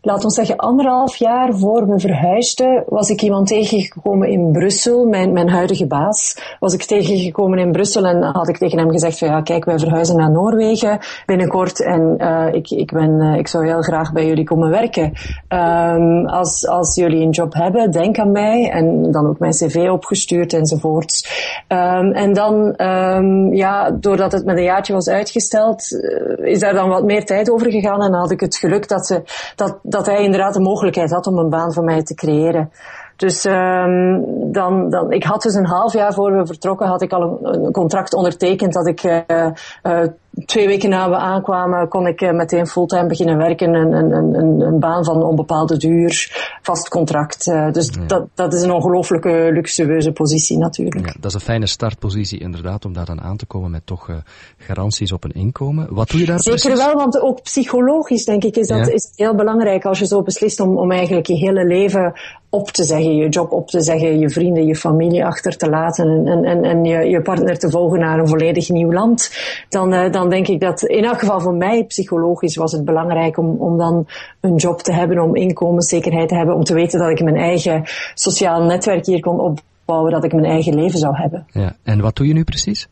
laat 0.00 0.24
ons 0.24 0.34
zeggen, 0.34 0.56
anderhalf 0.56 1.16
jaar 1.16 1.54
voor 1.54 1.86
we 1.86 2.00
verhuisden, 2.00 2.84
was 2.86 3.10
ik 3.10 3.22
iemand 3.22 3.46
tegengekomen 3.46 4.28
in 4.28 4.52
Brussel, 4.52 5.06
mijn, 5.06 5.32
mijn 5.32 5.48
huidige 5.48 5.86
baas. 5.86 6.56
Was 6.60 6.74
ik 6.74 6.82
tegengekomen 6.82 7.58
in 7.58 7.72
Brussel 7.72 8.04
en 8.04 8.22
had 8.22 8.48
ik 8.48 8.56
tegen 8.56 8.78
hem 8.78 8.90
gezegd 8.90 9.18
van 9.18 9.28
ja, 9.28 9.40
kijk, 9.40 9.64
wij 9.64 9.78
verhuizen 9.78 10.16
naar 10.16 10.30
Noorwegen 10.30 10.98
binnenkort 11.26 11.82
en 11.82 12.14
uh, 12.18 12.46
ik, 12.52 12.70
ik, 12.70 12.92
ben, 12.92 13.20
uh, 13.20 13.36
ik 13.38 13.48
zou 13.48 13.66
heel 13.66 13.82
graag 13.82 14.12
bij 14.12 14.26
jullie 14.26 14.44
komen 14.44 14.70
werken. 14.70 15.12
Um, 15.48 16.26
als, 16.26 16.68
als 16.68 16.94
jullie 16.94 17.22
een 17.22 17.30
job 17.30 17.54
hebben, 17.54 17.90
denk 17.90 18.18
aan 18.18 18.32
mij. 18.32 18.70
En 18.70 19.10
dan 19.10 19.26
ook 19.26 19.38
mijn 19.38 19.52
cv 19.52 19.88
opgestuurd 19.90 20.52
enzovoorts. 20.52 21.28
Um, 21.68 22.12
en 22.12 22.32
dan, 22.32 22.82
um, 22.82 23.54
ja, 23.54 23.90
doordat 23.90 24.32
het 24.32 24.44
met 24.44 24.56
een 24.56 24.62
jaartje 24.62 24.92
was 24.92 25.08
uitgesteld, 25.08 25.90
uh, 25.90 26.52
is 26.52 26.60
daar 26.60 26.74
dan 26.74 26.88
wat 26.88 27.04
meer 27.04 27.24
tijd 27.24 27.50
over 27.50 27.70
gegaan 27.70 28.02
en 28.02 28.10
dan 28.10 28.20
had 28.20 28.30
ik 28.30 28.40
het 28.40 28.56
geluk 28.56 28.88
dat 28.88 29.06
ze, 29.06 29.22
dat, 29.56 29.78
dat 29.88 30.06
hij 30.06 30.22
inderdaad 30.22 30.54
de 30.54 30.60
mogelijkheid 30.60 31.10
had 31.10 31.26
om 31.26 31.38
een 31.38 31.50
baan 31.50 31.72
voor 31.72 31.84
mij 31.84 32.02
te 32.02 32.14
creëren. 32.14 32.70
Dus 33.16 33.44
um, 33.44 34.24
dan, 34.52 34.90
dan, 34.90 35.12
ik 35.12 35.24
had 35.24 35.42
dus 35.42 35.54
een 35.54 35.66
half 35.66 35.92
jaar 35.92 36.12
voor 36.12 36.36
we 36.36 36.46
vertrokken, 36.46 36.86
had 36.86 37.02
ik 37.02 37.12
al 37.12 37.38
een, 37.42 37.72
contract 37.72 38.14
ondertekend 38.14 38.72
dat 38.72 38.86
ik 38.86 39.02
uh, 39.02 40.02
twee 40.46 40.66
weken 40.66 40.90
na 40.90 41.10
we 41.10 41.16
aankwamen, 41.16 41.88
kon 41.88 42.06
ik 42.06 42.20
uh, 42.20 42.30
meteen 42.30 42.66
fulltime 42.66 43.06
beginnen 43.06 43.36
werken. 43.36 43.74
Een, 43.74 43.92
een, 43.92 44.34
een, 44.34 44.60
een 44.60 44.78
baan 44.78 45.04
van 45.04 45.22
onbepaalde 45.22 45.76
duur, 45.76 46.30
vast 46.62 46.88
contract. 46.88 47.44
dus 47.72 47.90
ja. 47.94 48.06
dat, 48.06 48.26
dat 48.34 48.54
is 48.54 48.62
een 48.62 48.72
ongelooflijke 48.72 49.50
luxueuze 49.52 50.12
positie 50.12 50.58
natuurlijk. 50.58 51.06
Ja, 51.06 51.14
dat 51.20 51.24
is 51.24 51.34
een 51.34 51.40
fijne 51.40 51.66
startpositie 51.66 52.40
inderdaad, 52.40 52.84
om 52.84 52.92
daar 52.92 53.06
dan 53.06 53.20
aan 53.20 53.36
te 53.36 53.46
komen 53.46 53.70
met 53.70 53.86
toch 53.86 54.10
garanties 54.56 55.12
op 55.12 55.24
een 55.24 55.32
inkomen. 55.32 55.94
Wat 55.94 56.08
doe 56.08 56.20
je 56.20 56.26
daar 56.26 56.40
Zeker 56.40 56.60
precies? 56.60 56.84
wel, 56.84 56.94
want 56.94 57.20
ook 57.20 57.42
psychologisch 57.42 58.24
denk 58.24 58.44
ik 58.44 58.56
is 58.56 58.68
dat 58.68 58.86
ja. 58.86 58.92
is 58.92 59.12
heel 59.14 59.34
belangrijk 59.34 59.84
als 59.84 59.98
je 59.98 60.06
zo 60.06 60.22
beslist 60.22 60.60
om, 60.60 60.78
om 60.78 60.92
eigenlijk 60.92 61.26
je 61.26 61.36
hele 61.36 61.64
leven 61.64 62.12
op 62.50 62.70
te 62.70 62.84
zeggen, 62.84 63.16
je 63.16 63.28
job 63.28 63.52
op 63.52 63.68
te 63.68 63.80
zeggen, 63.80 64.18
je 64.18 64.30
vrienden, 64.30 64.66
je 64.66 64.76
familie 64.76 65.24
achter 65.24 65.56
te 65.56 65.68
laten 65.68 66.26
en, 66.26 66.44
en, 66.44 66.64
en 66.64 66.84
je, 66.84 67.08
je 67.08 67.22
partner 67.22 67.58
te 67.58 67.70
volgen 67.70 67.98
naar 67.98 68.18
een 68.18 68.28
volledig 68.28 68.68
nieuw 68.68 68.92
land, 68.92 69.30
dan, 69.68 69.94
uh, 69.94 70.12
dan 70.12 70.27
denk 70.30 70.48
ik 70.48 70.60
dat, 70.60 70.82
in 70.82 71.04
elk 71.04 71.18
geval 71.18 71.40
voor 71.40 71.54
mij 71.54 71.84
psychologisch 71.84 72.56
was 72.56 72.72
het 72.72 72.84
belangrijk 72.84 73.38
om, 73.38 73.56
om 73.58 73.78
dan 73.78 74.06
een 74.40 74.56
job 74.56 74.80
te 74.82 74.92
hebben, 74.92 75.18
om 75.18 75.36
inkomenszekerheid 75.36 76.28
te 76.28 76.36
hebben, 76.36 76.54
om 76.54 76.64
te 76.64 76.74
weten 76.74 76.98
dat 76.98 77.10
ik 77.10 77.22
mijn 77.22 77.36
eigen 77.36 77.82
sociaal 78.14 78.62
netwerk 78.62 79.06
hier 79.06 79.20
kon 79.20 79.40
opbouwen, 79.40 80.12
dat 80.12 80.24
ik 80.24 80.32
mijn 80.32 80.46
eigen 80.46 80.74
leven 80.74 80.98
zou 80.98 81.16
hebben. 81.16 81.46
Ja. 81.52 81.76
En 81.82 82.00
wat 82.00 82.16
doe 82.16 82.26
je 82.26 82.32
nu 82.32 82.44
precies? 82.44 82.88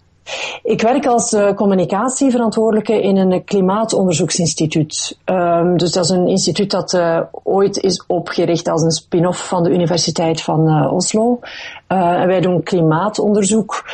Ik 0.62 0.82
werk 0.82 1.06
als 1.06 1.32
uh, 1.32 1.52
communicatieverantwoordelijke 1.52 3.02
in 3.02 3.16
een 3.16 3.44
klimaatonderzoeksinstituut. 3.44 5.18
Um, 5.24 5.76
dus 5.76 5.92
dat 5.92 6.04
is 6.04 6.10
een 6.10 6.28
instituut 6.28 6.70
dat 6.70 6.92
uh, 6.92 7.20
ooit 7.42 7.78
is 7.78 8.04
opgericht 8.06 8.68
als 8.68 8.82
een 8.82 8.90
spin-off 8.90 9.48
van 9.48 9.62
de 9.62 9.70
Universiteit 9.70 10.42
van 10.42 10.68
uh, 10.68 10.92
Oslo. 10.92 11.38
en 11.86 12.26
wij 12.26 12.40
doen 12.40 12.62
klimaatonderzoek 12.62 13.84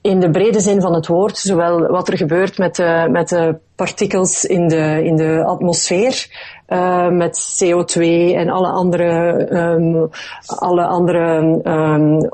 in 0.00 0.20
de 0.20 0.30
brede 0.30 0.60
zin 0.60 0.80
van 0.80 0.94
het 0.94 1.06
woord, 1.06 1.38
zowel 1.38 1.86
wat 1.86 2.08
er 2.08 2.16
gebeurt 2.16 2.58
met 2.58 2.76
de, 2.76 3.08
met 3.10 3.28
de 3.28 3.58
partikels 3.74 4.44
in 4.44 4.68
de, 4.68 5.04
in 5.04 5.16
de 5.16 5.44
atmosfeer, 5.44 6.26
uh, 6.68 7.08
met 7.08 7.62
CO2 7.64 8.02
en 8.34 8.48
alle 8.48 8.68
andere, 8.68 9.46
um, 9.52 10.10
alle 10.46 10.84
andere 10.84 11.60
um, 11.64 12.30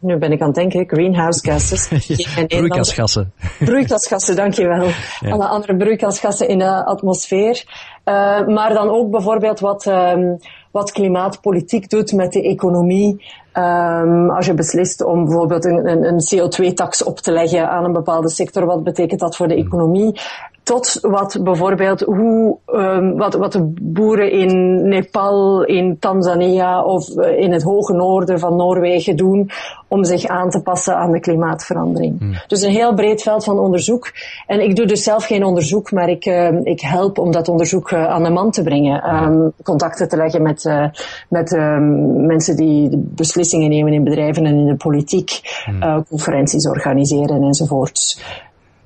nu 0.00 0.16
ben 0.16 0.32
ik 0.32 0.40
aan 0.40 0.46
het 0.46 0.56
denken, 0.56 0.88
greenhouse 0.88 1.50
gases. 1.50 1.88
broeikasgassen. 2.46 3.32
Broeikasgassen, 3.58 4.36
dankjewel. 4.36 4.88
Ja. 5.20 5.30
Alle 5.30 5.46
andere 5.46 5.76
broeikasgassen 5.76 6.48
in 6.48 6.58
de 6.58 6.84
atmosfeer. 6.84 7.64
Uh, 8.04 8.46
maar 8.46 8.72
dan 8.72 8.88
ook 8.88 9.10
bijvoorbeeld 9.10 9.60
wat, 9.60 9.86
um, 9.86 10.38
wat 10.70 10.92
klimaatpolitiek 10.92 11.90
doet 11.90 12.12
met 12.12 12.32
de 12.32 12.42
economie. 12.42 13.24
Um, 13.54 14.30
als 14.30 14.46
je 14.46 14.54
beslist 14.54 15.04
om 15.04 15.24
bijvoorbeeld 15.24 15.64
een, 15.64 15.88
een, 15.90 16.04
een 16.04 16.20
CO2-tax 16.34 17.04
op 17.04 17.18
te 17.18 17.32
leggen 17.32 17.70
aan 17.70 17.84
een 17.84 17.92
bepaalde 17.92 18.30
sector, 18.30 18.66
wat 18.66 18.84
betekent 18.84 19.20
dat 19.20 19.36
voor 19.36 19.48
de 19.48 19.54
economie? 19.54 20.20
Tot 20.62 20.98
wat 21.00 21.38
bijvoorbeeld 21.42 22.00
hoe, 22.00 22.58
um, 22.66 23.16
wat, 23.16 23.34
wat 23.34 23.52
de 23.52 23.72
boeren 23.82 24.30
in 24.30 24.82
Nepal, 24.88 25.64
in 25.64 25.96
Tanzania 25.98 26.84
of 26.84 27.08
in 27.18 27.52
het 27.52 27.62
hoge 27.62 27.92
noorden 27.92 28.38
van 28.38 28.56
Noorwegen 28.56 29.16
doen 29.16 29.50
om 29.88 30.04
zich 30.04 30.26
aan 30.26 30.50
te 30.50 30.62
passen 30.62 30.96
aan 30.96 31.12
de 31.12 31.20
klimaatverandering. 31.20 32.18
Hmm. 32.18 32.34
Dus 32.46 32.62
een 32.62 32.70
heel 32.70 32.94
breed 32.94 33.22
veld 33.22 33.44
van 33.44 33.58
onderzoek. 33.58 34.12
En 34.46 34.60
ik 34.60 34.76
doe 34.76 34.86
dus 34.86 35.02
zelf 35.02 35.24
geen 35.24 35.44
onderzoek, 35.44 35.92
maar 35.92 36.08
ik, 36.08 36.26
uh, 36.26 36.60
ik 36.62 36.80
help 36.80 37.18
om 37.18 37.30
dat 37.30 37.48
onderzoek 37.48 37.90
uh, 37.90 38.06
aan 38.06 38.22
de 38.22 38.30
man 38.30 38.50
te 38.50 38.62
brengen. 38.62 39.14
Um, 39.14 39.52
contacten 39.62 40.08
te 40.08 40.16
leggen 40.16 40.42
met, 40.42 40.59
uh, 40.64 40.86
met 41.28 41.52
um, 41.52 42.26
mensen 42.26 42.56
die 42.56 42.96
beslissingen 42.96 43.70
nemen 43.70 43.92
in 43.92 44.04
bedrijven 44.04 44.46
en 44.46 44.56
in 44.56 44.66
de 44.66 44.76
politiek, 44.76 45.40
hmm. 45.64 46.04
conferenties 46.08 46.68
organiseren 46.68 47.42
enzovoorts. 47.42 48.22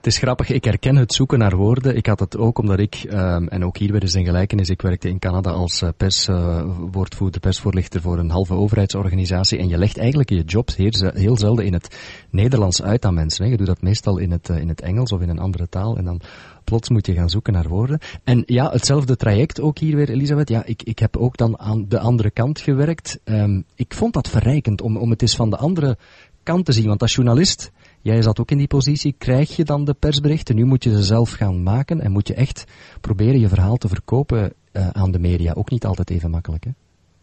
Het 0.05 0.13
is 0.13 0.19
grappig, 0.19 0.51
ik 0.51 0.65
herken 0.65 0.97
het 0.97 1.13
zoeken 1.13 1.39
naar 1.39 1.57
woorden. 1.57 1.97
Ik 1.97 2.07
had 2.07 2.21
het 2.21 2.37
ook 2.37 2.59
omdat 2.59 2.79
ik, 2.79 3.07
um, 3.13 3.49
en 3.49 3.65
ook 3.65 3.77
hier 3.77 3.93
weer 3.93 4.03
eens 4.03 4.15
een 4.15 4.25
gelijkenis, 4.25 4.69
ik 4.69 4.83
werkte 4.83 5.09
in 5.09 5.19
Canada 5.19 5.51
als 5.51 5.83
uh, 5.83 5.89
perswoordvoerder, 5.97 7.37
uh, 7.37 7.43
persvoorlichter 7.43 8.01
voor 8.01 8.19
een 8.19 8.31
halve 8.31 8.55
overheidsorganisatie. 8.55 9.59
En 9.59 9.69
je 9.69 9.79
legt 9.79 9.99
eigenlijk 9.99 10.31
je 10.31 10.43
jobs 10.43 10.77
heel, 10.77 10.91
heel 11.15 11.37
zelden 11.37 11.65
in 11.65 11.73
het 11.73 11.97
Nederlands 12.31 12.83
uit 12.83 13.05
aan 13.05 13.15
mensen. 13.15 13.45
Hè. 13.45 13.51
Je 13.51 13.57
doet 13.57 13.67
dat 13.67 13.83
meestal 13.83 14.19
in 14.19 14.31
het, 14.31 14.49
uh, 14.49 14.59
in 14.59 14.69
het 14.69 14.81
Engels 14.81 15.13
of 15.13 15.21
in 15.21 15.29
een 15.29 15.39
andere 15.39 15.69
taal. 15.69 15.97
En 15.97 16.05
dan 16.05 16.21
plots 16.65 16.89
moet 16.89 17.07
je 17.07 17.15
gaan 17.15 17.31
zoeken 17.31 17.53
naar 17.53 17.69
woorden. 17.69 17.99
En 18.25 18.43
ja, 18.47 18.71
hetzelfde 18.71 19.17
traject 19.17 19.61
ook 19.61 19.79
hier 19.79 19.97
weer, 19.97 20.11
Elisabeth. 20.11 20.49
Ja, 20.49 20.65
ik, 20.65 20.83
ik 20.83 20.99
heb 20.99 21.17
ook 21.17 21.37
dan 21.37 21.59
aan 21.59 21.89
de 21.89 21.99
andere 21.99 22.31
kant 22.31 22.61
gewerkt. 22.61 23.21
Um, 23.25 23.65
ik 23.75 23.95
vond 23.95 24.13
dat 24.13 24.29
verrijkend 24.29 24.81
om, 24.81 24.97
om 24.97 25.11
het 25.11 25.23
eens 25.23 25.37
van 25.37 25.51
de 25.51 25.57
andere 25.57 25.97
kant 26.43 26.65
te 26.65 26.73
zien. 26.73 26.87
Want 26.87 27.03
als 27.03 27.15
journalist 27.15 27.73
Jij 28.05 28.23
zat 28.23 28.41
ook 28.41 28.51
in 28.51 28.59
die 28.59 28.67
positie. 28.67 29.15
Krijg 29.19 29.57
je 29.57 29.65
dan 29.65 29.85
de 29.85 29.95
persberichten? 29.95 30.55
Nu 30.55 30.65
moet 30.65 30.85
je 30.85 30.91
ze 30.91 31.03
zelf 31.03 31.31
gaan 31.31 31.63
maken 31.63 32.01
en 32.01 32.13
moet 32.13 32.29
je 32.29 32.35
echt 32.35 32.65
proberen 33.01 33.41
je 33.41 33.49
verhaal 33.49 33.77
te 33.77 33.89
verkopen 33.89 34.53
uh, 34.73 34.89
aan 34.89 35.11
de 35.11 35.19
media. 35.19 35.53
Ook 35.53 35.71
niet 35.71 35.85
altijd 35.85 36.11
even 36.11 36.31
makkelijk, 36.31 36.65
hè? 36.65 36.71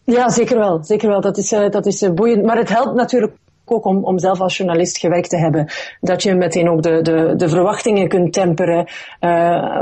Ja, 0.03 0.29
zeker 0.29 0.57
wel. 0.57 0.83
Zeker 0.83 1.10
wel. 1.10 1.21
Dat 1.21 1.38
is, 1.38 1.51
uh, 1.51 1.69
dat 1.69 1.86
is 1.86 2.01
uh, 2.01 2.12
boeiend. 2.12 2.45
Maar 2.45 2.57
het 2.57 2.69
helpt 2.69 2.95
natuurlijk 2.95 3.33
ook 3.72 3.86
om, 3.86 4.04
om 4.04 4.20
zelf 4.20 4.42
als 4.42 4.58
journalist 4.58 4.98
gewerkt 4.98 5.30
te 5.30 5.38
hebben. 5.38 5.68
Dat 6.01 6.24
je 6.24 6.36
meteen 6.36 6.70
ook 6.70 6.82
de, 6.82 7.01
de, 7.01 7.34
de 7.36 7.50
verwachtingen 7.50 8.08
kunt 8.08 8.34
temperen. 8.34 8.78
Uh, 8.80 8.90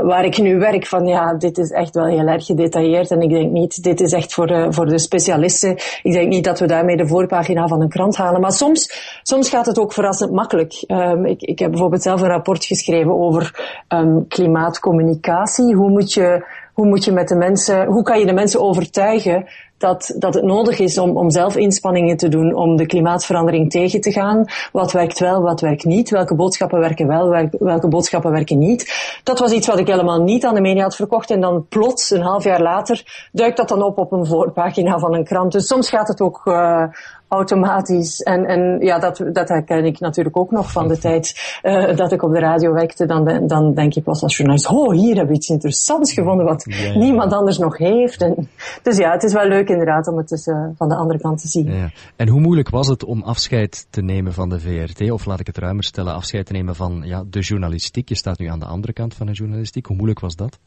waar 0.02 0.24
ik 0.24 0.38
nu 0.38 0.58
werk 0.58 0.86
van 0.86 1.06
ja, 1.06 1.34
dit 1.34 1.58
is 1.58 1.70
echt 1.70 1.94
wel 1.94 2.06
heel 2.06 2.26
erg 2.26 2.46
gedetailleerd. 2.46 3.10
En 3.10 3.20
ik 3.20 3.30
denk 3.30 3.50
niet, 3.50 3.82
dit 3.82 4.00
is 4.00 4.12
echt 4.12 4.34
voor 4.34 4.46
de, 4.46 4.66
voor 4.72 4.86
de 4.86 4.98
specialisten. 4.98 5.70
Ik 6.02 6.12
denk 6.12 6.28
niet 6.28 6.44
dat 6.44 6.58
we 6.60 6.66
daarmee 6.66 6.96
de 6.96 7.06
voorpagina 7.06 7.66
van 7.66 7.82
een 7.82 7.88
krant 7.88 8.16
halen. 8.16 8.40
Maar 8.40 8.52
soms, 8.52 9.18
soms 9.22 9.48
gaat 9.48 9.66
het 9.66 9.78
ook 9.78 9.92
verrassend 9.92 10.32
makkelijk. 10.32 10.84
Um, 10.86 11.26
ik, 11.26 11.42
ik 11.42 11.58
heb 11.58 11.70
bijvoorbeeld 11.70 12.02
zelf 12.02 12.20
een 12.20 12.28
rapport 12.28 12.64
geschreven 12.64 13.18
over 13.18 13.60
um, 13.88 14.26
klimaatcommunicatie. 14.28 15.74
Hoe 15.74 15.90
moet 15.90 16.12
je, 16.12 16.46
hoe 16.74 16.86
moet 16.86 17.04
je 17.04 17.12
met 17.12 17.28
de 17.28 17.36
mensen, 17.36 17.86
hoe 17.86 18.02
kan 18.02 18.18
je 18.18 18.26
de 18.26 18.32
mensen 18.32 18.60
overtuigen 18.60 19.46
dat, 19.80 20.14
dat 20.18 20.34
het 20.34 20.44
nodig 20.44 20.78
is 20.78 20.98
om, 20.98 21.16
om 21.16 21.30
zelf 21.30 21.56
inspanningen 21.56 22.16
te 22.16 22.28
doen 22.28 22.54
om 22.54 22.76
de 22.76 22.86
klimaatverandering 22.86 23.70
tegen 23.70 24.00
te 24.00 24.12
gaan. 24.12 24.44
Wat 24.72 24.92
werkt 24.92 25.18
wel, 25.18 25.42
wat 25.42 25.60
werkt 25.60 25.84
niet? 25.84 26.10
Welke 26.10 26.34
boodschappen 26.34 26.78
werken 26.78 27.06
wel, 27.06 27.48
welke 27.58 27.88
boodschappen 27.88 28.30
werken 28.30 28.58
niet? 28.58 29.18
Dat 29.22 29.38
was 29.38 29.52
iets 29.52 29.66
wat 29.66 29.78
ik 29.78 29.86
helemaal 29.86 30.22
niet 30.22 30.44
aan 30.44 30.54
de 30.54 30.60
media 30.60 30.82
had 30.82 30.96
verkocht. 30.96 31.30
En 31.30 31.40
dan 31.40 31.66
plots, 31.68 32.10
een 32.10 32.20
half 32.20 32.44
jaar 32.44 32.62
later, 32.62 33.28
duikt 33.32 33.56
dat 33.56 33.68
dan 33.68 33.82
op 33.82 33.98
op 33.98 34.12
een 34.12 34.26
voorpagina 34.26 34.98
van 34.98 35.14
een 35.14 35.24
krant. 35.24 35.52
Dus 35.52 35.66
soms 35.66 35.88
gaat 35.88 36.08
het 36.08 36.20
ook 36.20 36.40
uh, 36.44 36.84
automatisch. 37.30 38.20
En, 38.20 38.44
en 38.44 38.78
ja, 38.80 38.98
dat, 38.98 39.24
dat 39.32 39.48
herken 39.48 39.84
ik 39.84 40.00
natuurlijk 40.00 40.36
ook 40.36 40.50
nog 40.50 40.72
van 40.72 40.88
de 40.88 40.98
tijd 40.98 41.58
uh, 41.62 41.96
dat 41.96 42.12
ik 42.12 42.22
op 42.22 42.32
de 42.32 42.38
radio 42.38 42.72
werkte. 42.72 43.06
Dan, 43.06 43.46
dan 43.46 43.74
denk 43.74 43.92
je 43.92 44.02
pas 44.02 44.22
als 44.22 44.36
journalist, 44.36 44.68
oh, 44.68 44.92
hier 44.92 45.16
heb 45.16 45.28
ik 45.28 45.34
iets 45.34 45.48
interessants 45.48 46.12
gevonden 46.12 46.46
wat 46.46 46.64
ja, 46.68 46.98
niemand 46.98 47.32
anders 47.32 47.58
nog 47.58 47.78
heeft. 47.78 48.22
En, 48.22 48.48
dus 48.82 48.96
ja, 48.96 49.12
het 49.12 49.22
is 49.22 49.32
wel 49.32 49.46
leuk 49.46 49.68
inderdaad 49.68 50.08
om 50.08 50.16
het 50.16 50.28
dus, 50.28 50.46
uh, 50.46 50.66
van 50.76 50.88
de 50.88 50.94
andere 50.94 51.18
kant 51.18 51.40
te 51.40 51.48
zien. 51.48 51.72
Ja. 51.72 51.90
En 52.16 52.28
hoe 52.28 52.40
moeilijk 52.40 52.68
was 52.68 52.88
het 52.88 53.04
om 53.04 53.22
afscheid 53.22 53.86
te 53.90 54.02
nemen 54.02 54.32
van 54.32 54.48
de 54.48 54.60
VRT? 54.60 55.10
Of 55.10 55.24
laat 55.24 55.40
ik 55.40 55.46
het 55.46 55.58
ruimer 55.58 55.84
stellen, 55.84 56.14
afscheid 56.14 56.46
te 56.46 56.52
nemen 56.52 56.74
van 56.74 57.02
ja, 57.04 57.24
de 57.30 57.40
journalistiek. 57.40 58.08
Je 58.08 58.14
staat 58.14 58.38
nu 58.38 58.46
aan 58.46 58.58
de 58.58 58.66
andere 58.66 58.92
kant 58.92 59.14
van 59.14 59.26
de 59.26 59.32
journalistiek. 59.32 59.86
Hoe 59.86 59.96
moeilijk 59.96 60.20
was 60.20 60.36
dat? 60.36 60.58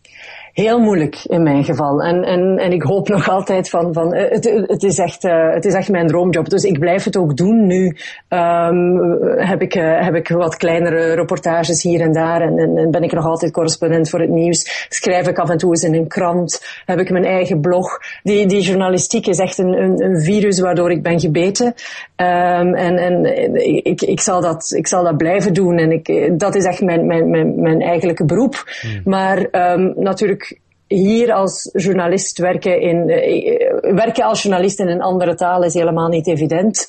Heel 0.52 0.80
moeilijk 0.80 1.24
in 1.24 1.44
mijn 1.44 1.64
geval. 1.64 2.02
En, 2.02 2.24
en, 2.24 2.58
en 2.58 2.72
ik 2.72 2.82
hoop 2.82 3.08
nog 3.08 3.30
altijd 3.30 3.70
van, 3.70 3.94
van 3.94 4.16
het, 4.16 4.64
het, 4.68 4.84
is 4.84 4.98
echt, 4.98 5.24
het 5.24 5.66
is 5.66 5.74
echt 5.74 5.90
mijn 5.90 6.08
droomjob 6.08 6.50
Dus 6.54 6.64
ik 6.64 6.80
blijf 6.80 7.04
het 7.04 7.18
ook 7.18 7.38
doen. 7.38 7.68
Nu 7.68 7.98
um, 8.30 9.18
heb, 9.38 9.62
ik, 9.62 9.76
uh, 9.76 10.06
heb 10.06 10.16
ik 10.16 10.28
wat 10.28 10.58
kleinere 10.58 11.14
reportages 11.14 11.84
hier 11.84 12.02
en 12.02 12.14
daar 12.14 12.42
en, 12.42 12.58
en, 12.58 12.78
en, 12.78 12.92
ben 12.92 13.04
ik 13.04 13.12
nog 13.12 13.26
altijd 13.26 13.52
correspondent 13.52 14.10
voor 14.10 14.20
het 14.20 14.30
nieuws. 14.30 14.88
Schrijf 14.90 15.28
ik 15.28 15.38
af 15.38 15.50
en 15.50 15.58
toe 15.58 15.70
eens 15.70 15.84
in 15.84 15.94
een 15.94 16.08
krant. 16.08 16.82
Heb 16.86 17.00
ik 17.00 17.10
mijn 17.10 17.26
eigen 17.26 17.62
blog. 17.62 18.00
Die, 18.24 18.46
die 18.46 18.62
journalistiek 18.62 19.28
is 19.28 19.38
echt 19.38 19.58
een, 19.58 19.82
een, 19.84 20.04
een 20.04 20.22
virus 20.22 20.60
waardoor 20.60 20.92
ik 20.92 21.04
ben 21.04 21.20
gebeten. 21.20 21.66
Um, 21.66 22.74
en 22.74 22.98
en 22.98 23.26
ik, 23.86 24.02
ik, 24.02 24.20
zal 24.20 24.42
dat, 24.42 24.74
ik 24.78 24.88
zal 24.88 25.04
dat 25.04 25.18
blijven 25.18 25.54
doen. 25.54 25.78
En 25.78 25.92
ik, 25.92 26.32
dat 26.40 26.56
is 26.56 26.66
echt 26.66 26.82
mijn, 26.82 27.06
mijn, 27.06 27.30
mijn, 27.30 27.62
mijn 27.62 27.82
eigenlijke 27.82 28.26
beroep. 28.26 28.64
Hmm. 28.82 29.02
Maar 29.04 29.38
um, 29.38 29.94
natuurlijk 29.96 30.60
hier 30.88 31.34
als 31.34 31.70
journalist 31.74 32.38
werken, 32.38 32.82
in, 32.82 33.10
uh, 33.10 33.96
werken 33.96 34.24
als 34.24 34.42
journalist 34.42 34.80
in 34.80 34.88
een 34.88 35.02
andere 35.02 35.36
taal 35.36 35.64
is 35.64 35.74
helemaal 35.74 36.08
niet 36.08 36.28
evident. 36.28 36.88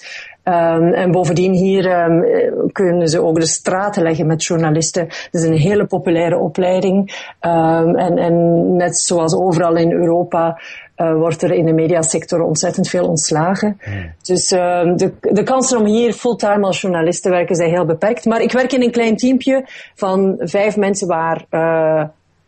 Um, 0.49 0.93
en 0.93 1.11
bovendien 1.11 1.53
hier 1.53 2.05
um, 2.05 2.25
kunnen 2.73 3.09
ze 3.09 3.23
ook 3.23 3.41
de 3.41 3.47
straten 3.47 4.03
leggen 4.03 4.27
met 4.27 4.45
journalisten. 4.45 5.03
Het 5.03 5.29
is 5.31 5.43
een 5.43 5.57
hele 5.57 5.87
populaire 5.87 6.39
opleiding. 6.39 7.27
Um, 7.41 7.97
en, 7.97 8.19
en 8.19 8.77
net 8.77 8.99
zoals 8.99 9.35
overal 9.35 9.77
in 9.77 9.93
Europa 9.93 10.61
uh, 10.97 11.15
wordt 11.15 11.43
er 11.43 11.53
in 11.53 11.67
de 11.67 11.73
mediasector 11.73 12.43
ontzettend 12.43 12.89
veel 12.89 13.09
ontslagen. 13.09 13.81
Hmm. 13.83 14.13
Dus 14.23 14.49
de, 14.49 15.13
de 15.21 15.43
kansen 15.43 15.79
om 15.79 15.87
hier 15.87 16.13
fulltime 16.13 16.67
als 16.67 16.81
journalist 16.81 17.23
te 17.23 17.31
werken 17.31 17.57
zijn 17.57 17.71
heel 17.71 17.87
beperkt. 17.87 18.25
Maar 18.25 18.41
ik 18.43 18.53
werk 18.53 18.73
in 18.73 18.83
een 18.83 18.91
klein 18.91 19.17
teampje 19.17 19.65
van 19.95 20.35
vijf 20.39 20.77
mensen 20.77 21.09
waar 21.09 21.45
uh, 21.51 22.05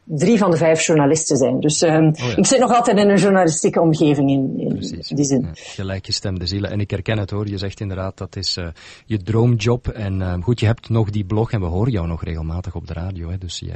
drie 0.06 0.38
van 0.38 0.50
de 0.50 0.56
vijf 0.56 0.86
journalisten 0.86 1.36
zijn. 1.36 1.60
Dus 1.60 1.82
um, 1.82 2.06
oh 2.06 2.16
ja. 2.16 2.36
ik 2.36 2.46
zit 2.46 2.58
nog 2.58 2.74
altijd 2.74 2.98
in 2.98 3.08
een 3.08 3.18
journalistieke 3.18 3.80
omgeving 3.80 4.30
in, 4.30 4.58
in 4.58 5.16
die 5.16 5.24
zin. 5.24 5.40
Ja, 5.40 5.50
gelijkgestemde 5.54 6.46
zielen. 6.46 6.70
En 6.70 6.80
ik 6.80 6.90
herken 6.90 7.18
het 7.18 7.30
hoor, 7.30 7.48
je 7.48 7.58
zegt 7.58 7.80
inderdaad 7.80 8.18
dat 8.18 8.36
is 8.36 8.56
uh, 8.56 8.66
je 9.04 9.22
droomjob. 9.22 9.88
En 9.88 10.20
uh, 10.20 10.34
goed, 10.40 10.60
je 10.60 10.66
hebt 10.66 10.88
nog 10.88 11.10
die 11.10 11.24
blog 11.24 11.52
en 11.52 11.60
we 11.60 11.66
horen 11.66 11.92
jou 11.92 12.06
nog 12.06 12.24
regelmatig 12.24 12.74
op 12.74 12.86
de 12.86 12.92
radio. 12.92 13.30
Hè, 13.30 13.38
dus 13.38 13.58
je, 13.58 13.72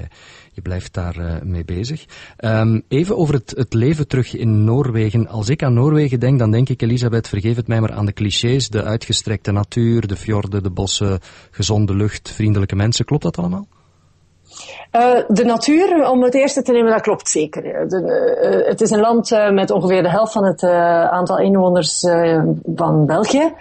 je 0.52 0.60
blijft 0.60 0.94
daar 0.94 1.18
uh, 1.18 1.34
mee 1.42 1.64
bezig. 1.64 2.04
Um, 2.38 2.82
even 2.88 3.16
over 3.16 3.34
het, 3.34 3.52
het 3.56 3.75
leven 3.75 4.08
terug 4.08 4.37
in 4.37 4.64
Noorwegen. 4.64 5.28
Als 5.28 5.49
ik 5.49 5.62
aan 5.62 5.75
Noorwegen 5.75 6.20
denk, 6.20 6.38
dan 6.38 6.50
denk 6.50 6.68
ik, 6.68 6.82
Elisabeth, 6.82 7.28
vergeef 7.28 7.56
het 7.56 7.66
mij 7.66 7.80
maar 7.80 7.92
aan 7.92 8.06
de 8.06 8.12
clichés. 8.12 8.68
De 8.68 8.82
uitgestrekte 8.82 9.52
natuur, 9.52 10.06
de 10.06 10.16
fjorden, 10.16 10.62
de 10.62 10.70
bossen, 10.70 11.20
gezonde 11.50 11.94
lucht, 11.94 12.30
vriendelijke 12.30 12.76
mensen. 12.76 13.04
Klopt 13.04 13.22
dat 13.22 13.38
allemaal? 13.38 13.66
Uh, 14.92 15.16
de 15.28 15.44
natuur, 15.44 16.11
om 16.11 16.23
het 16.23 16.35
eerste 16.35 16.62
te 16.62 16.73
nemen, 16.73 16.92
dat 16.92 17.00
klopt 17.00 17.28
zeker. 17.28 17.88
De, 17.88 18.28
uh, 18.42 18.68
het 18.68 18.80
is 18.80 18.90
een 18.90 19.00
land 19.00 19.30
met 19.50 19.70
ongeveer 19.70 20.02
de 20.02 20.11
helft 20.11 20.32
van 20.32 20.44
het 20.44 20.62
aantal 21.11 21.38
inwoners 21.38 22.00
van 22.75 23.06
België. 23.06 23.52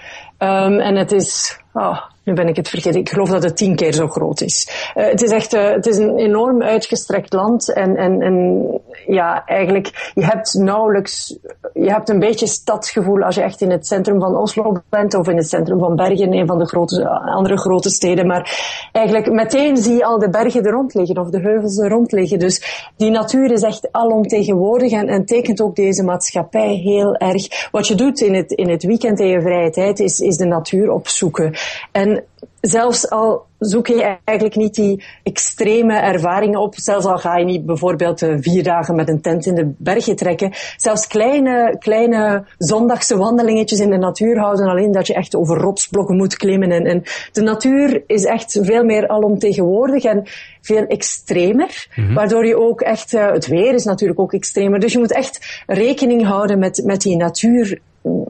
Um, 0.41 0.79
en 0.79 0.95
het 0.95 1.11
is, 1.11 1.59
oh, 1.73 2.01
nu 2.23 2.33
ben 2.33 2.47
ik 2.47 2.55
het 2.55 2.69
vergeten, 2.69 2.99
ik 2.99 3.09
geloof 3.09 3.29
dat 3.29 3.43
het 3.43 3.57
tien 3.57 3.75
keer 3.75 3.93
zo 3.93 4.07
groot 4.07 4.41
is. 4.41 4.91
Het 4.93 5.21
is 5.21 5.31
echt, 5.31 5.51
het 5.51 5.85
is 5.85 5.97
een 5.97 6.17
enorm 6.17 6.61
uitgestrekt 6.61 7.33
land 7.33 7.73
en, 7.73 7.95
en, 7.95 8.21
en 8.21 8.65
ja, 9.09 9.45
eigenlijk, 9.45 10.11
je 10.15 10.25
hebt 10.25 10.53
nauwelijks, 10.53 11.37
je 11.73 11.91
hebt 11.91 12.09
een 12.09 12.19
beetje 12.19 12.47
stadsgevoel 12.47 13.23
als 13.23 13.35
je 13.35 13.41
echt 13.41 13.61
in 13.61 13.71
het 13.71 13.87
centrum 13.87 14.19
van 14.19 14.35
Oslo 14.35 14.81
bent 14.89 15.13
of 15.13 15.27
in 15.27 15.37
het 15.37 15.49
centrum 15.49 15.79
van 15.79 15.95
Bergen, 15.95 16.33
een 16.33 16.47
van 16.47 16.59
de 16.59 16.67
grote, 16.67 17.09
andere 17.09 17.57
grote 17.57 17.89
steden. 17.89 18.27
Maar 18.27 18.59
eigenlijk 18.91 19.31
meteen 19.31 19.77
zie 19.77 19.93
je 19.93 20.05
al 20.05 20.19
de 20.19 20.29
bergen 20.29 20.63
er 20.63 20.71
rond 20.71 20.93
liggen 20.93 21.17
of 21.17 21.29
de 21.29 21.39
heuvels 21.39 21.77
er 21.77 21.89
rond 21.89 22.11
liggen. 22.11 22.39
Dus 22.39 22.87
die 22.97 23.11
natuur 23.11 23.51
is 23.51 23.61
echt 23.61 23.91
alomtegenwoordig 23.91 24.91
en, 24.91 25.07
en 25.07 25.25
tekent 25.25 25.61
ook 25.61 25.75
deze 25.75 26.03
maatschappij 26.03 26.73
heel 26.73 27.15
erg. 27.15 27.69
Wat 27.71 27.87
je 27.87 27.95
doet 27.95 28.21
in 28.21 28.33
het, 28.33 28.51
in 28.51 28.69
het 28.69 28.83
weekend 28.83 29.19
in 29.19 29.27
je 29.27 29.41
vrije 29.41 29.69
tijd 29.69 29.99
is, 29.99 30.19
is 30.19 30.37
de 30.37 30.45
natuur 30.45 30.91
opzoeken. 30.91 31.53
En 31.91 32.23
zelfs 32.61 33.09
al 33.09 33.47
zoek 33.59 33.87
je 33.87 34.17
eigenlijk 34.23 34.57
niet 34.57 34.75
die 34.75 35.03
extreme 35.23 35.93
ervaringen 35.93 36.59
op, 36.59 36.73
zelfs 36.77 37.05
al 37.05 37.17
ga 37.17 37.37
je 37.37 37.45
niet 37.45 37.65
bijvoorbeeld 37.65 38.21
eh, 38.21 38.35
vier 38.39 38.63
dagen 38.63 38.95
met 38.95 39.09
een 39.09 39.21
tent 39.21 39.45
in 39.45 39.55
de 39.55 39.71
bergen 39.77 40.15
trekken, 40.15 40.51
zelfs 40.77 41.07
kleine, 41.07 41.75
kleine 41.79 42.45
zondagse 42.57 43.17
wandelingetjes 43.17 43.79
in 43.79 43.89
de 43.89 43.97
natuur 43.97 44.39
houden 44.39 44.67
alleen 44.67 44.91
dat 44.91 45.07
je 45.07 45.13
echt 45.13 45.35
over 45.35 45.57
rotsblokken 45.57 46.15
moet 46.15 46.35
klimmen. 46.35 46.71
En, 46.71 46.85
en 46.85 47.03
de 47.31 47.41
natuur 47.41 48.03
is 48.07 48.25
echt 48.25 48.59
veel 48.61 48.83
meer 48.83 49.07
alomtegenwoordig 49.07 50.03
en 50.03 50.23
veel 50.61 50.85
extremer, 50.85 51.87
mhm. 51.95 52.13
waardoor 52.13 52.45
je 52.45 52.57
ook 52.57 52.81
echt, 52.81 53.13
uh, 53.13 53.31
het 53.31 53.47
weer 53.47 53.73
is 53.73 53.83
natuurlijk 53.83 54.19
ook 54.19 54.33
extremer, 54.33 54.79
dus 54.79 54.93
je 54.93 54.99
moet 54.99 55.13
echt 55.13 55.63
rekening 55.67 56.25
houden 56.25 56.59
met, 56.59 56.81
met 56.85 57.01
die 57.01 57.17
natuur. 57.17 57.79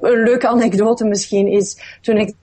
Een 0.02 0.24
leuke 0.24 0.48
anekdote 0.48 1.06
misschien 1.06 1.48
is, 1.48 1.98
toen 2.02 2.18
ik 2.18 2.34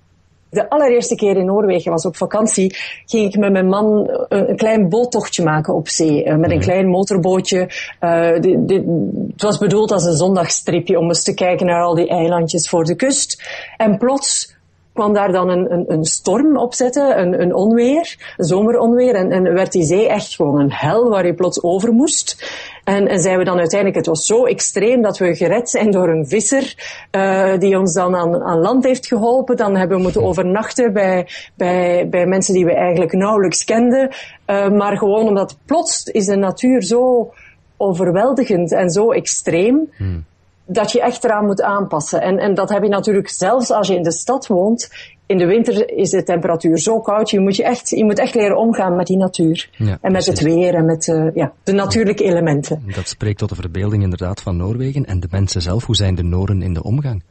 de 0.51 0.71
allereerste 0.71 1.15
keer 1.15 1.37
in 1.37 1.45
Noorwegen 1.45 1.91
was 1.91 2.07
op 2.07 2.17
vakantie, 2.17 2.77
ging 3.07 3.35
ik 3.35 3.41
met 3.41 3.53
mijn 3.53 3.69
man 3.69 4.11
een, 4.29 4.49
een 4.51 4.57
klein 4.57 4.89
boottochtje 4.89 5.45
maken 5.45 5.75
op 5.75 5.89
zee. 5.89 6.25
Uh, 6.25 6.37
met 6.37 6.51
een 6.51 6.57
mhm. 6.57 6.67
klein 6.67 6.89
motorbootje. 6.89 7.71
Uh, 8.01 8.41
die, 8.41 8.85
het 9.33 9.43
was 9.43 9.59
bedoeld 9.59 9.93
als 9.93 10.05
een 10.05 10.17
zondagstripje 10.17 10.99
om 10.99 11.09
eens 11.09 11.23
te 11.23 11.35
kijken 11.35 11.67
naar 11.67 11.83
al 11.83 11.95
die 11.95 12.09
eilandjes 12.09 12.69
voor 12.69 12.85
de 12.85 12.95
kust. 12.95 13.43
En 13.77 13.99
plots 13.99 14.55
kwam 14.93 15.13
daar 15.13 15.33
dan 15.33 15.49
een, 15.49 15.73
een, 15.73 15.85
een 15.93 16.05
storm 16.05 16.59
opzetten, 16.59 17.21
een, 17.21 17.41
een 17.41 17.55
onweer, 17.55 18.35
een 18.37 18.45
zomeronweer. 18.45 19.15
En, 19.15 19.31
en 19.31 19.55
werd 19.55 19.73
die 19.73 19.85
zee 19.85 20.09
echt 20.09 20.35
gewoon 20.35 20.61
een 20.61 20.73
hel 20.73 21.09
waar 21.09 21.27
je 21.27 21.35
plots 21.35 21.63
over 21.63 21.93
moest. 21.93 22.37
En, 22.87 23.09
en 23.09 23.21
zijn 23.21 23.39
we 23.39 23.45
dan 23.45 23.59
uiteindelijk, 23.59 23.99
het 23.99 24.07
was 24.07 24.27
zo 24.27 24.45
extreem 24.45 25.03
dat 25.03 25.19
we 25.19 25.35
gered 25.35 25.71
zijn 25.71 25.91
door 25.91 26.09
een 26.09 26.27
visser 26.27 26.75
uh, 27.13 27.59
die 27.59 27.79
ons 27.79 27.95
dan 27.95 28.17
aan, 28.17 28.43
aan 28.43 28.59
land 28.59 28.85
heeft 28.85 29.07
geholpen. 29.07 29.57
Dan 29.57 29.77
hebben 29.77 29.97
we 29.97 30.03
moeten 30.03 30.23
overnachten 30.23 30.93
bij, 30.93 31.29
bij, 31.55 32.09
bij 32.09 32.27
mensen 32.27 32.55
die 32.55 32.65
we 32.65 32.75
eigenlijk 32.75 33.13
nauwelijks 33.13 33.65
kenden. 33.65 34.15
Uh, 34.47 34.69
maar 34.69 34.97
gewoon 34.97 35.29
omdat 35.29 35.59
plots 35.65 36.05
is 36.05 36.27
de 36.27 36.37
natuur 36.37 36.83
zo 36.83 37.33
overweldigend 37.77 38.73
en 38.73 38.91
zo 38.91 39.13
extreem. 39.13 39.93
Hmm 39.97 40.25
dat 40.67 40.93
je 40.93 41.01
echt 41.01 41.25
eraan 41.25 41.47
moet 41.47 41.63
aanpassen. 41.63 42.21
En, 42.21 42.39
en 42.39 42.55
dat 42.55 42.69
heb 42.69 42.83
je 42.83 42.89
natuurlijk 42.89 43.29
zelfs 43.29 43.71
als 43.71 43.89
je 43.89 43.95
in 43.95 44.03
de 44.03 44.13
stad 44.13 44.47
woont. 44.47 44.91
In 45.27 45.39
de 45.39 45.47
winter 45.47 45.91
is 45.91 46.11
de 46.11 46.23
temperatuur 46.23 46.79
zo 46.79 47.01
koud. 47.01 47.31
Je 47.31 47.41
moet, 47.41 47.57
je 47.57 47.65
echt, 47.65 47.89
je 47.89 48.05
moet 48.05 48.19
echt 48.19 48.35
leren 48.35 48.57
omgaan 48.57 48.97
met 48.97 49.07
die 49.07 49.17
natuur. 49.17 49.69
Ja, 49.73 49.99
en 50.01 50.13
met 50.13 50.27
het 50.27 50.41
weer 50.41 50.75
en 50.75 50.85
met 50.85 51.07
uh, 51.07 51.29
ja, 51.35 51.53
de 51.63 51.73
natuurlijke 51.73 52.25
elementen. 52.25 52.83
Dat 52.95 53.09
spreekt 53.09 53.39
tot 53.39 53.49
de 53.49 53.55
verbeelding 53.55 54.03
inderdaad 54.03 54.43
van 54.43 54.57
Noorwegen. 54.57 55.05
En 55.05 55.21
de 55.21 55.29
mensen 55.31 55.63
zelf, 55.63 55.87
hoe 55.87 55.97
zijn 55.97 56.15
de 56.15 56.23
Noren 56.23 56.63
in 56.63 56.75
de 56.75 56.83
omgang? 56.83 57.23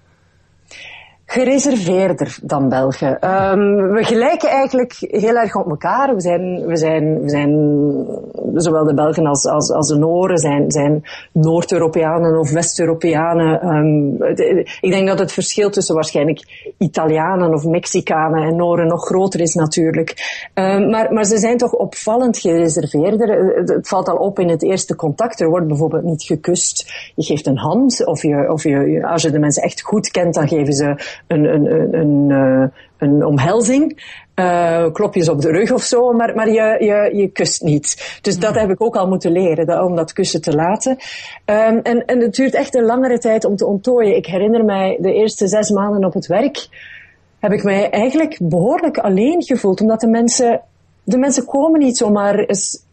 Gereserveerder 1.35 2.37
dan 2.41 2.69
Belgen. 2.69 3.31
Um, 3.51 3.91
we 3.91 4.03
gelijken 4.03 4.49
eigenlijk 4.49 4.95
heel 4.99 5.35
erg 5.35 5.55
op 5.55 5.69
elkaar. 5.69 6.15
We 6.15 6.21
zijn, 6.21 6.65
we 6.65 6.77
zijn, 6.77 7.21
we 7.21 7.29
zijn 7.29 7.51
zowel 8.53 8.83
de 8.83 8.93
Belgen 8.93 9.25
als, 9.25 9.45
als, 9.45 9.71
als 9.71 9.87
de 9.87 9.97
Noren 9.97 10.37
zijn, 10.37 10.71
zijn 10.71 11.03
Noord-Europeanen 11.31 12.39
of 12.39 12.51
West-Europeanen. 12.51 13.67
Um, 13.67 14.23
ik 14.81 14.91
denk 14.91 15.07
dat 15.07 15.19
het 15.19 15.31
verschil 15.31 15.69
tussen 15.69 15.95
waarschijnlijk 15.95 16.73
Italianen 16.77 17.53
of 17.53 17.65
Mexicanen 17.65 18.43
en 18.43 18.55
Noren 18.55 18.87
nog 18.87 19.05
groter 19.05 19.39
is 19.41 19.53
natuurlijk. 19.53 20.13
Um, 20.53 20.89
maar, 20.89 21.13
maar 21.13 21.25
ze 21.25 21.37
zijn 21.37 21.57
toch 21.57 21.71
opvallend 21.71 22.37
gereserveerder. 22.37 23.55
Het 23.65 23.87
valt 23.87 24.09
al 24.09 24.17
op 24.17 24.39
in 24.39 24.49
het 24.49 24.63
eerste 24.63 24.95
contact. 24.95 25.39
Er 25.39 25.49
wordt 25.49 25.67
bijvoorbeeld 25.67 26.03
niet 26.03 26.23
gekust. 26.23 26.93
Je 27.15 27.23
geeft 27.23 27.47
een 27.47 27.57
hand 27.57 28.05
of, 28.05 28.21
je, 28.21 28.51
of 28.51 28.63
je, 28.63 29.07
als 29.07 29.21
je 29.21 29.31
de 29.31 29.39
mensen 29.39 29.63
echt 29.63 29.81
goed 29.81 30.09
kent, 30.09 30.33
dan 30.33 30.47
geven 30.47 30.73
ze 30.73 31.23
een, 31.27 31.45
een, 31.45 31.93
een, 31.93 32.29
een, 32.97 33.21
eh, 33.21 33.27
omhelzing. 33.27 34.13
Uh, 34.35 34.91
klopjes 34.91 35.29
op 35.29 35.41
de 35.41 35.51
rug 35.51 35.71
of 35.71 35.81
zo, 35.81 36.11
maar, 36.11 36.35
maar 36.35 36.49
je, 36.49 36.77
je, 36.79 37.17
je 37.17 37.27
kust 37.27 37.61
niet. 37.61 38.19
Dus 38.21 38.39
dat 38.39 38.55
heb 38.55 38.69
ik 38.69 38.81
ook 38.81 38.95
al 38.95 39.07
moeten 39.07 39.31
leren, 39.31 39.65
dat, 39.65 39.83
om 39.83 39.95
dat 39.95 40.13
kussen 40.13 40.41
te 40.41 40.55
laten. 40.55 40.91
Um, 41.45 41.79
en, 41.79 42.05
en 42.05 42.19
het 42.19 42.35
duurt 42.35 42.53
echt 42.53 42.75
een 42.75 42.85
langere 42.85 43.17
tijd 43.17 43.45
om 43.45 43.55
te 43.55 43.65
onttooien. 43.65 44.15
Ik 44.15 44.25
herinner 44.25 44.65
mij 44.65 44.97
de 45.01 45.13
eerste 45.13 45.47
zes 45.47 45.69
maanden 45.69 46.05
op 46.05 46.13
het 46.13 46.27
werk, 46.27 46.67
heb 47.39 47.51
ik 47.51 47.63
mij 47.63 47.89
eigenlijk 47.89 48.37
behoorlijk 48.41 48.97
alleen 48.97 49.43
gevoeld, 49.43 49.81
omdat 49.81 49.99
de 49.99 50.07
mensen, 50.07 50.61
de 51.03 51.17
mensen 51.17 51.45
komen 51.45 51.79
niet 51.79 51.97
zomaar 51.97 52.39
eens 52.39 52.84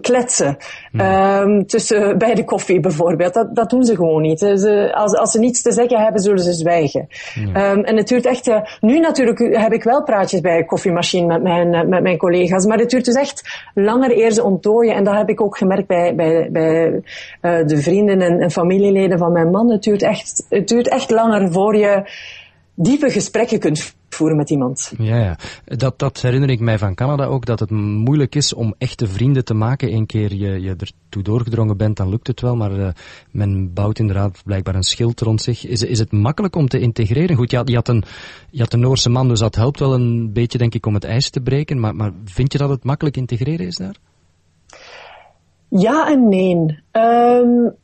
kletsen. 0.00 0.56
Um, 0.92 1.66
tussen, 1.66 2.18
bij 2.18 2.34
de 2.34 2.44
koffie 2.44 2.80
bijvoorbeeld. 2.80 3.34
Dat, 3.34 3.54
dat 3.54 3.70
doen 3.70 3.84
ze 3.84 3.94
gewoon 3.94 4.22
niet. 4.22 4.38
Ze, 4.38 4.92
als, 4.94 5.14
als 5.14 5.30
ze 5.30 5.38
niets 5.38 5.62
te 5.62 5.72
zeggen 5.72 6.02
hebben, 6.02 6.22
zullen 6.22 6.42
ze 6.42 6.52
zwijgen. 6.52 7.08
Um, 7.38 7.84
en 7.84 7.96
het 7.96 8.08
duurt 8.08 8.26
echt... 8.26 8.48
Uh, 8.48 8.60
nu 8.80 9.00
natuurlijk 9.00 9.38
heb 9.38 9.72
ik 9.72 9.82
wel 9.82 10.02
praatjes 10.02 10.40
bij 10.40 10.56
de 10.56 10.64
koffiemachine 10.64 11.26
met 11.26 11.42
mijn, 11.42 11.74
uh, 11.74 11.82
met 11.82 12.02
mijn 12.02 12.16
collega's. 12.16 12.66
Maar 12.66 12.78
het 12.78 12.90
duurt 12.90 13.04
dus 13.04 13.14
echt 13.14 13.70
langer 13.74 14.16
eer 14.16 14.30
ze 14.30 14.42
ontdooien. 14.42 14.94
En 14.94 15.04
dat 15.04 15.14
heb 15.14 15.28
ik 15.28 15.40
ook 15.40 15.56
gemerkt 15.56 15.86
bij, 15.86 16.14
bij, 16.14 16.48
bij 16.50 17.02
uh, 17.42 17.66
de 17.66 17.82
vrienden 17.82 18.20
en, 18.20 18.40
en 18.40 18.50
familieleden 18.50 19.18
van 19.18 19.32
mijn 19.32 19.50
man. 19.50 19.70
Het 19.70 19.82
duurt, 19.82 20.02
echt, 20.02 20.46
het 20.48 20.68
duurt 20.68 20.88
echt 20.88 21.10
langer 21.10 21.52
voor 21.52 21.76
je 21.76 22.02
diepe 22.80 23.10
gesprekken 23.10 23.58
kunt 23.58 23.94
voeren 24.08 24.36
met 24.36 24.50
iemand. 24.50 24.92
Ja, 24.98 25.16
ja. 25.16 25.38
Dat, 25.64 25.98
dat 25.98 26.20
herinner 26.20 26.50
ik 26.50 26.60
mij 26.60 26.78
van 26.78 26.94
Canada 26.94 27.24
ook, 27.24 27.46
dat 27.46 27.60
het 27.60 27.70
moeilijk 27.70 28.34
is 28.34 28.54
om 28.54 28.74
echte 28.78 29.06
vrienden 29.06 29.44
te 29.44 29.54
maken. 29.54 29.92
Eén 29.92 30.06
keer 30.06 30.34
je, 30.34 30.60
je 30.60 30.76
ertoe 30.78 31.22
doorgedrongen 31.22 31.76
bent, 31.76 31.96
dan 31.96 32.08
lukt 32.08 32.26
het 32.26 32.40
wel, 32.40 32.56
maar 32.56 32.78
uh, 32.78 32.88
men 33.30 33.72
bouwt 33.72 33.98
inderdaad 33.98 34.42
blijkbaar 34.44 34.74
een 34.74 34.82
schild 34.82 35.20
rond 35.20 35.42
zich. 35.42 35.66
Is, 35.66 35.82
is 35.82 35.98
het 35.98 36.12
makkelijk 36.12 36.56
om 36.56 36.68
te 36.68 36.78
integreren? 36.78 37.36
Goed, 37.36 37.50
je 37.50 37.56
had, 37.56 37.68
je 37.68 37.74
had, 37.74 37.88
een, 37.88 38.04
je 38.50 38.60
had 38.60 38.72
een 38.72 38.80
Noorse 38.80 39.10
man, 39.10 39.28
dus 39.28 39.40
dat 39.40 39.54
helpt 39.54 39.78
wel 39.78 39.94
een 39.94 40.32
beetje, 40.32 40.58
denk 40.58 40.74
ik, 40.74 40.86
om 40.86 40.94
het 40.94 41.04
ijs 41.04 41.30
te 41.30 41.40
breken. 41.40 41.80
Maar, 41.80 41.94
maar 41.94 42.12
vind 42.24 42.52
je 42.52 42.58
dat 42.58 42.68
het 42.68 42.84
makkelijk 42.84 43.16
integreren 43.16 43.66
is 43.66 43.76
daar? 43.76 43.96
Ja 45.68 46.10
en 46.10 46.28
nee. 46.28 46.54
Um, 46.92 47.74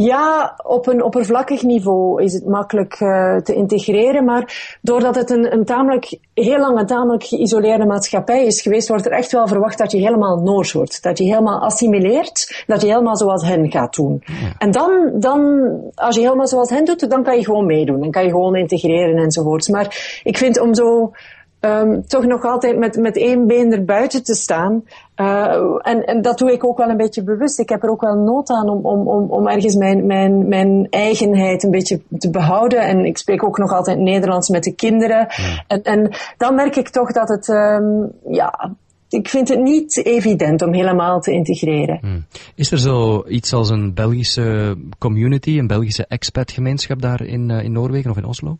ja, 0.00 0.54
op 0.64 0.86
een 0.86 1.02
oppervlakkig 1.02 1.62
niveau 1.62 2.22
is 2.22 2.32
het 2.32 2.46
makkelijk 2.46 3.00
uh, 3.00 3.36
te 3.36 3.54
integreren, 3.54 4.24
maar 4.24 4.78
doordat 4.82 5.14
het 5.14 5.30
een, 5.30 5.52
een 5.52 5.64
tamelijk, 5.64 6.18
heel 6.34 6.58
lang 6.58 6.78
een 6.78 6.86
tamelijk 6.86 7.24
geïsoleerde 7.24 7.86
maatschappij 7.86 8.44
is 8.44 8.62
geweest, 8.62 8.88
wordt 8.88 9.06
er 9.06 9.12
echt 9.12 9.32
wel 9.32 9.46
verwacht 9.46 9.78
dat 9.78 9.90
je 9.90 9.98
helemaal 9.98 10.36
Noors 10.36 10.72
wordt. 10.72 11.02
Dat 11.02 11.18
je 11.18 11.24
helemaal 11.24 11.60
assimileert, 11.60 12.64
dat 12.66 12.80
je 12.80 12.86
helemaal 12.86 13.16
zoals 13.16 13.46
hen 13.46 13.70
gaat 13.70 13.94
doen. 13.94 14.22
En 14.58 14.70
dan, 14.70 15.10
dan, 15.14 15.70
als 15.94 16.14
je 16.14 16.22
helemaal 16.22 16.46
zoals 16.46 16.70
hen 16.70 16.84
doet, 16.84 17.10
dan 17.10 17.22
kan 17.22 17.36
je 17.36 17.44
gewoon 17.44 17.66
meedoen. 17.66 18.00
Dan 18.00 18.10
kan 18.10 18.22
je 18.24 18.30
gewoon 18.30 18.56
integreren 18.56 19.16
enzovoorts. 19.16 19.68
Maar 19.68 20.20
ik 20.22 20.38
vind 20.38 20.60
om 20.60 20.74
zo 20.74 21.12
um, 21.64 22.06
toch 22.06 22.26
nog 22.26 22.44
altijd 22.44 22.78
met, 22.78 22.96
met 22.96 23.16
één 23.16 23.46
been 23.46 23.72
erbuiten 23.72 24.22
te 24.22 24.34
staan. 24.34 24.84
Uh, 25.16 25.78
en, 25.78 26.04
en 26.04 26.22
dat 26.22 26.38
doe 26.38 26.52
ik 26.52 26.64
ook 26.64 26.78
wel 26.78 26.88
een 26.88 26.96
beetje 26.96 27.22
bewust. 27.22 27.58
Ik 27.58 27.68
heb 27.68 27.82
er 27.82 27.90
ook 27.90 28.00
wel 28.00 28.16
nood 28.16 28.50
aan 28.50 28.68
om, 28.68 28.84
om, 28.84 29.08
om, 29.08 29.30
om 29.30 29.48
ergens 29.48 29.74
mijn, 29.74 30.06
mijn, 30.06 30.48
mijn 30.48 30.86
eigenheid 30.90 31.62
een 31.62 31.70
beetje 31.70 32.00
te 32.18 32.30
behouden. 32.30 32.80
En 32.80 33.04
ik 33.04 33.18
spreek 33.18 33.44
ook 33.44 33.58
nog 33.58 33.72
altijd 33.72 33.98
Nederlands 33.98 34.48
met 34.48 34.62
de 34.62 34.74
kinderen. 34.74 35.26
En, 35.66 35.82
en 35.82 36.16
dan 36.36 36.54
merk 36.54 36.76
ik 36.76 36.88
toch 36.88 37.12
dat 37.12 37.28
het, 37.28 37.48
um, 37.48 38.12
ja, 38.28 38.74
ik 39.08 39.28
vind 39.28 39.48
het 39.48 39.60
niet 39.60 40.04
evident 40.04 40.62
om 40.62 40.72
helemaal 40.72 41.20
te 41.20 41.32
integreren. 41.32 41.98
Hmm. 42.00 42.24
Is 42.54 42.70
er 42.70 42.78
zo 42.78 43.24
iets 43.28 43.52
als 43.52 43.70
een 43.70 43.94
Belgische 43.94 44.76
community, 44.98 45.58
een 45.58 45.66
Belgische 45.66 46.06
expatgemeenschap 46.08 47.02
daar 47.02 47.22
in, 47.22 47.50
uh, 47.50 47.64
in 47.64 47.72
Noorwegen 47.72 48.10
of 48.10 48.16
in 48.16 48.24
Oslo? 48.24 48.58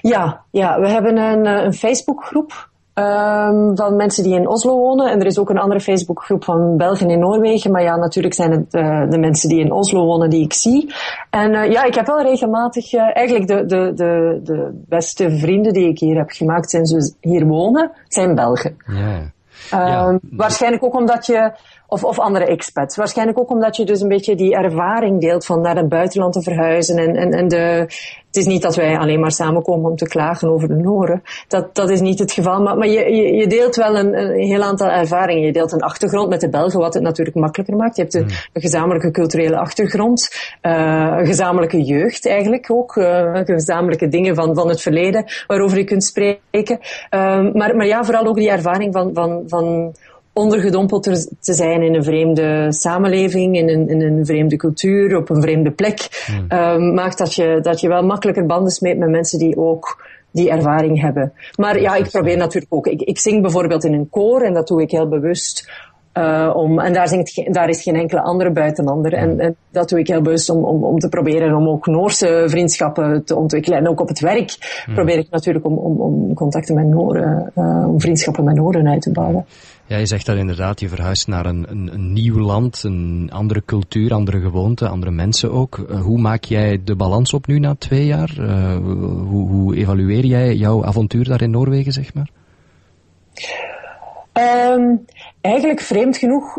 Ja, 0.00 0.40
ja 0.50 0.80
we 0.80 0.88
hebben 0.88 1.16
een, 1.16 1.46
eh, 1.46 1.64
een 1.64 1.74
Facebookgroep 1.74 2.68
um, 2.94 3.76
van 3.76 3.96
mensen 3.96 4.22
die 4.22 4.34
in 4.34 4.48
Oslo 4.48 4.76
wonen. 4.78 5.10
En 5.10 5.20
er 5.20 5.26
is 5.26 5.38
ook 5.38 5.50
een 5.50 5.58
andere 5.58 5.80
Facebookgroep 5.80 6.44
van 6.44 6.76
België 6.76 7.04
in 7.04 7.18
Noorwegen. 7.18 7.70
Maar 7.70 7.82
ja, 7.82 7.96
natuurlijk 7.96 8.34
zijn 8.34 8.50
het 8.50 8.74
uh, 8.74 9.10
de 9.10 9.18
mensen 9.18 9.48
die 9.48 9.60
in 9.60 9.72
Oslo 9.72 10.04
wonen 10.04 10.30
die 10.30 10.44
ik 10.44 10.52
zie. 10.52 10.94
En 11.30 11.54
uh, 11.54 11.70
ja, 11.70 11.84
ik 11.84 11.94
heb 11.94 12.06
wel 12.06 12.22
regelmatig, 12.22 12.92
uh, 12.92 13.16
eigenlijk 13.16 13.46
de, 13.46 13.66
de, 13.66 13.92
de, 13.94 14.40
de 14.42 14.82
beste 14.88 15.38
vrienden 15.38 15.72
die 15.72 15.88
ik 15.88 15.98
hier 15.98 16.16
heb 16.16 16.30
gemaakt 16.30 16.70
sinds 16.70 16.92
we 16.92 17.28
hier 17.28 17.46
wonen, 17.46 17.90
zijn 18.08 18.34
Belgen. 18.34 18.76
Ja. 18.86 19.32
Ja. 19.70 20.08
Um, 20.08 20.18
waarschijnlijk 20.22 20.84
ook 20.84 20.94
omdat 20.94 21.26
je 21.26 21.52
of, 21.88 22.04
of 22.04 22.18
andere 22.18 22.44
expats. 22.44 22.96
Waarschijnlijk 22.96 23.38
ook 23.38 23.50
omdat 23.50 23.76
je 23.76 23.84
dus 23.84 24.00
een 24.00 24.08
beetje 24.08 24.34
die 24.34 24.54
ervaring 24.54 25.20
deelt 25.20 25.46
van 25.46 25.60
naar 25.60 25.76
het 25.76 25.88
buitenland 25.88 26.32
te 26.32 26.42
verhuizen. 26.42 26.96
En, 26.96 27.16
en, 27.16 27.32
en 27.32 27.48
de, 27.48 27.56
het 28.26 28.36
is 28.36 28.46
niet 28.46 28.62
dat 28.62 28.76
wij 28.76 28.98
alleen 28.98 29.20
maar 29.20 29.32
samenkomen 29.32 29.90
om 29.90 29.96
te 29.96 30.08
klagen 30.08 30.50
over 30.50 30.68
de 30.68 30.74
Noren. 30.74 31.22
Dat, 31.48 31.74
dat 31.74 31.90
is 31.90 32.00
niet 32.00 32.18
het 32.18 32.32
geval. 32.32 32.62
Maar, 32.62 32.76
maar 32.76 32.88
je, 32.88 33.14
je, 33.14 33.34
je 33.34 33.46
deelt 33.46 33.76
wel 33.76 33.96
een, 33.96 34.18
een 34.18 34.40
heel 34.40 34.62
aantal 34.62 34.88
ervaringen. 34.88 35.42
Je 35.42 35.52
deelt 35.52 35.72
een 35.72 35.80
achtergrond 35.80 36.28
met 36.28 36.40
de 36.40 36.48
Belgen, 36.48 36.80
wat 36.80 36.94
het 36.94 37.02
natuurlijk 37.02 37.36
makkelijker 37.36 37.76
maakt. 37.76 37.96
Je 37.96 38.02
hebt 38.02 38.14
een, 38.14 38.22
hmm. 38.22 38.32
een 38.52 38.62
gezamenlijke 38.62 39.10
culturele 39.10 39.56
achtergrond. 39.56 40.28
Uh, 40.62 41.16
een 41.18 41.26
gezamenlijke 41.26 41.82
jeugd 41.82 42.26
eigenlijk 42.26 42.70
ook. 42.70 42.96
Uh, 42.96 43.34
gezamenlijke 43.44 44.08
dingen 44.08 44.34
van, 44.34 44.54
van 44.54 44.68
het 44.68 44.80
verleden 44.80 45.24
waarover 45.46 45.78
je 45.78 45.84
kunt 45.84 46.04
spreken. 46.04 46.78
Uh, 47.14 47.52
maar, 47.52 47.76
maar 47.76 47.86
ja, 47.86 48.04
vooral 48.04 48.26
ook 48.26 48.36
die 48.36 48.50
ervaring 48.50 48.92
van, 48.92 49.10
van, 49.14 49.42
van 49.46 49.94
ondergedompeld 50.38 51.02
te 51.40 51.52
zijn 51.52 51.82
in 51.82 51.94
een 51.94 52.04
vreemde 52.04 52.66
samenleving, 52.68 53.56
in 53.56 53.68
een, 53.68 53.88
in 53.88 54.00
een 54.00 54.26
vreemde 54.26 54.56
cultuur, 54.56 55.16
op 55.16 55.30
een 55.30 55.42
vreemde 55.42 55.70
plek, 55.70 56.26
um, 56.48 56.94
maakt 56.94 57.18
dat 57.18 57.34
je, 57.34 57.58
dat 57.62 57.80
je 57.80 57.88
wel 57.88 58.02
makkelijker 58.02 58.46
banden 58.46 58.72
smeet 58.72 58.98
met 58.98 59.10
mensen 59.10 59.38
die 59.38 59.56
ook 59.56 60.06
die 60.30 60.50
ervaring 60.50 61.00
hebben. 61.00 61.32
Maar 61.56 61.80
ja, 61.80 61.94
ik 61.94 62.10
probeer 62.10 62.36
natuurlijk 62.36 62.74
ook. 62.74 62.86
Ik, 62.86 63.00
ik 63.00 63.18
zing 63.18 63.42
bijvoorbeeld 63.42 63.84
in 63.84 63.92
een 63.92 64.08
koor 64.10 64.40
en 64.40 64.54
dat 64.54 64.68
doe 64.68 64.82
ik 64.82 64.90
heel 64.90 65.08
bewust. 65.08 65.70
Uh, 66.18 66.52
om, 66.54 66.78
en 66.78 66.92
daar, 66.92 67.08
zingt, 67.08 67.54
daar 67.54 67.68
is 67.68 67.82
geen 67.82 67.94
enkele 67.94 68.20
andere 68.20 68.50
buitenander. 68.50 69.12
En, 69.12 69.40
en 69.40 69.56
dat 69.70 69.88
doe 69.88 69.98
ik 69.98 70.08
heel 70.08 70.22
bewust 70.22 70.50
om, 70.50 70.64
om, 70.64 70.84
om 70.84 70.98
te 70.98 71.08
proberen 71.08 71.54
om 71.54 71.68
ook 71.68 71.86
Noorse 71.86 72.44
vriendschappen 72.46 73.24
te 73.24 73.36
ontwikkelen. 73.36 73.78
En 73.78 73.88
ook 73.88 74.00
op 74.00 74.08
het 74.08 74.20
werk 74.20 74.82
hmm. 74.84 74.94
probeer 74.94 75.18
ik 75.18 75.30
natuurlijk 75.30 75.64
om, 75.64 75.78
om, 75.78 76.00
om 76.00 76.34
contacten 76.34 76.74
met 76.74 76.86
Noren, 76.86 77.52
uh, 77.56 77.88
om 77.88 78.00
vriendschappen 78.00 78.44
met 78.44 78.54
Noren 78.54 78.88
uit 78.88 79.02
te 79.02 79.12
bouwen. 79.12 79.46
Ja, 79.88 79.96
je 79.96 80.06
zegt 80.06 80.26
dat 80.26 80.36
inderdaad, 80.36 80.80
je 80.80 80.88
verhuist 80.88 81.28
naar 81.28 81.46
een, 81.46 81.66
een, 81.70 81.92
een 81.92 82.12
nieuw 82.12 82.38
land, 82.38 82.82
een 82.82 83.30
andere 83.32 83.64
cultuur, 83.64 84.12
andere 84.12 84.40
gewoonten, 84.40 84.90
andere 84.90 85.12
mensen 85.12 85.52
ook. 85.52 85.78
Uh, 85.78 86.00
hoe 86.00 86.18
maak 86.18 86.44
jij 86.44 86.80
de 86.84 86.96
balans 86.96 87.32
op 87.32 87.46
nu 87.46 87.58
na 87.58 87.74
twee 87.74 88.06
jaar? 88.06 88.34
Uh, 88.38 88.76
hoe, 89.26 89.48
hoe 89.48 89.76
evalueer 89.76 90.24
jij 90.24 90.54
jouw 90.54 90.84
avontuur 90.84 91.24
daar 91.24 91.42
in 91.42 91.50
Noorwegen, 91.50 91.92
zeg 91.92 92.14
maar? 92.14 92.30
Um, 94.74 95.04
eigenlijk 95.40 95.80
vreemd 95.80 96.16
genoeg, 96.16 96.58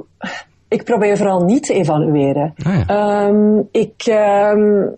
ik 0.68 0.84
probeer 0.84 1.18
vooral 1.18 1.44
niet 1.44 1.64
te 1.64 1.74
evalueren. 1.74 2.54
Ah, 2.64 2.88
ja. 2.88 3.28
um, 3.28 3.68
ik... 3.72 4.06
Um, 4.56 4.98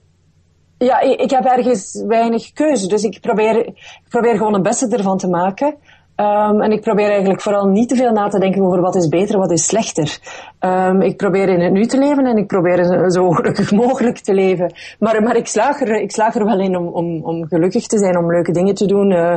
ja, 0.77 0.99
ik, 0.99 1.19
ik, 1.19 1.29
heb 1.29 1.45
ergens 1.45 2.03
weinig 2.07 2.51
keuze. 2.51 2.87
Dus 2.87 3.03
ik 3.03 3.21
probeer, 3.21 3.65
ik 3.65 4.05
probeer 4.09 4.37
gewoon 4.37 4.53
het 4.53 4.63
beste 4.63 4.87
ervan 4.87 5.17
te 5.17 5.27
maken. 5.27 5.75
Um, 6.21 6.61
en 6.61 6.71
ik 6.71 6.81
probeer 6.81 7.09
eigenlijk 7.09 7.41
vooral 7.41 7.65
niet 7.65 7.89
te 7.89 7.95
veel 7.95 8.11
na 8.11 8.27
te 8.27 8.39
denken 8.39 8.61
over 8.61 8.81
wat 8.81 8.95
is 8.95 9.07
beter, 9.07 9.37
wat 9.37 9.51
is 9.51 9.65
slechter. 9.65 10.19
Um, 10.59 11.01
ik 11.01 11.17
probeer 11.17 11.49
in 11.49 11.59
het 11.59 11.71
nu 11.71 11.85
te 11.85 11.97
leven 11.97 12.25
en 12.25 12.37
ik 12.37 12.47
probeer 12.47 13.09
zo 13.11 13.29
gelukkig 13.29 13.71
mogelijk 13.83 14.17
te 14.17 14.33
leven. 14.33 14.73
Maar, 14.99 15.23
maar 15.23 15.35
ik, 15.35 15.47
slaag 15.47 15.81
er, 15.81 16.01
ik 16.01 16.11
slaag 16.11 16.35
er 16.35 16.45
wel 16.45 16.59
in 16.59 16.77
om, 16.77 16.87
om, 16.87 17.23
om 17.23 17.47
gelukkig 17.47 17.87
te 17.87 17.97
zijn, 17.97 18.17
om 18.17 18.31
leuke 18.31 18.51
dingen 18.51 18.75
te 18.75 18.85
doen. 18.85 19.11
Uh, 19.11 19.33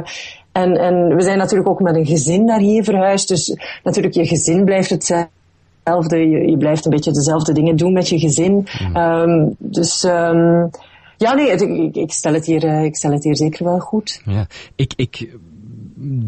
en, 0.53 0.77
en 0.77 1.17
we 1.17 1.23
zijn 1.23 1.39
natuurlijk 1.39 1.69
ook 1.69 1.81
met 1.81 1.97
een 1.97 2.07
gezin 2.07 2.45
naar 2.45 2.61
hier 2.61 2.85
verhuisd. 2.85 3.29
Dus 3.29 3.57
natuurlijk, 3.83 4.15
je 4.15 4.27
gezin 4.27 4.65
blijft 4.65 4.91
hetzelfde. 4.91 6.17
Je, 6.17 6.51
je 6.51 6.57
blijft 6.57 6.85
een 6.85 6.91
beetje 6.91 7.13
dezelfde 7.13 7.53
dingen 7.53 7.77
doen 7.77 7.93
met 7.93 8.09
je 8.09 8.19
gezin. 8.19 8.69
Mm. 8.89 8.97
Um, 8.97 9.55
dus... 9.59 10.03
ja, 11.17 11.35
nee, 11.35 11.51
ik, 11.51 11.97
ik, 11.97 12.13
stel 12.13 12.33
het 12.33 12.47
hier, 12.47 12.65
eh, 12.65 12.85
ik 12.85 12.97
stel 12.97 13.13
het 13.13 13.25
hier 13.25 13.37
zeker 13.37 13.65
wel 13.65 13.79
goed. 13.79 14.23
Ja, 14.25 14.47
ik, 14.77 14.93
ik 14.97 15.29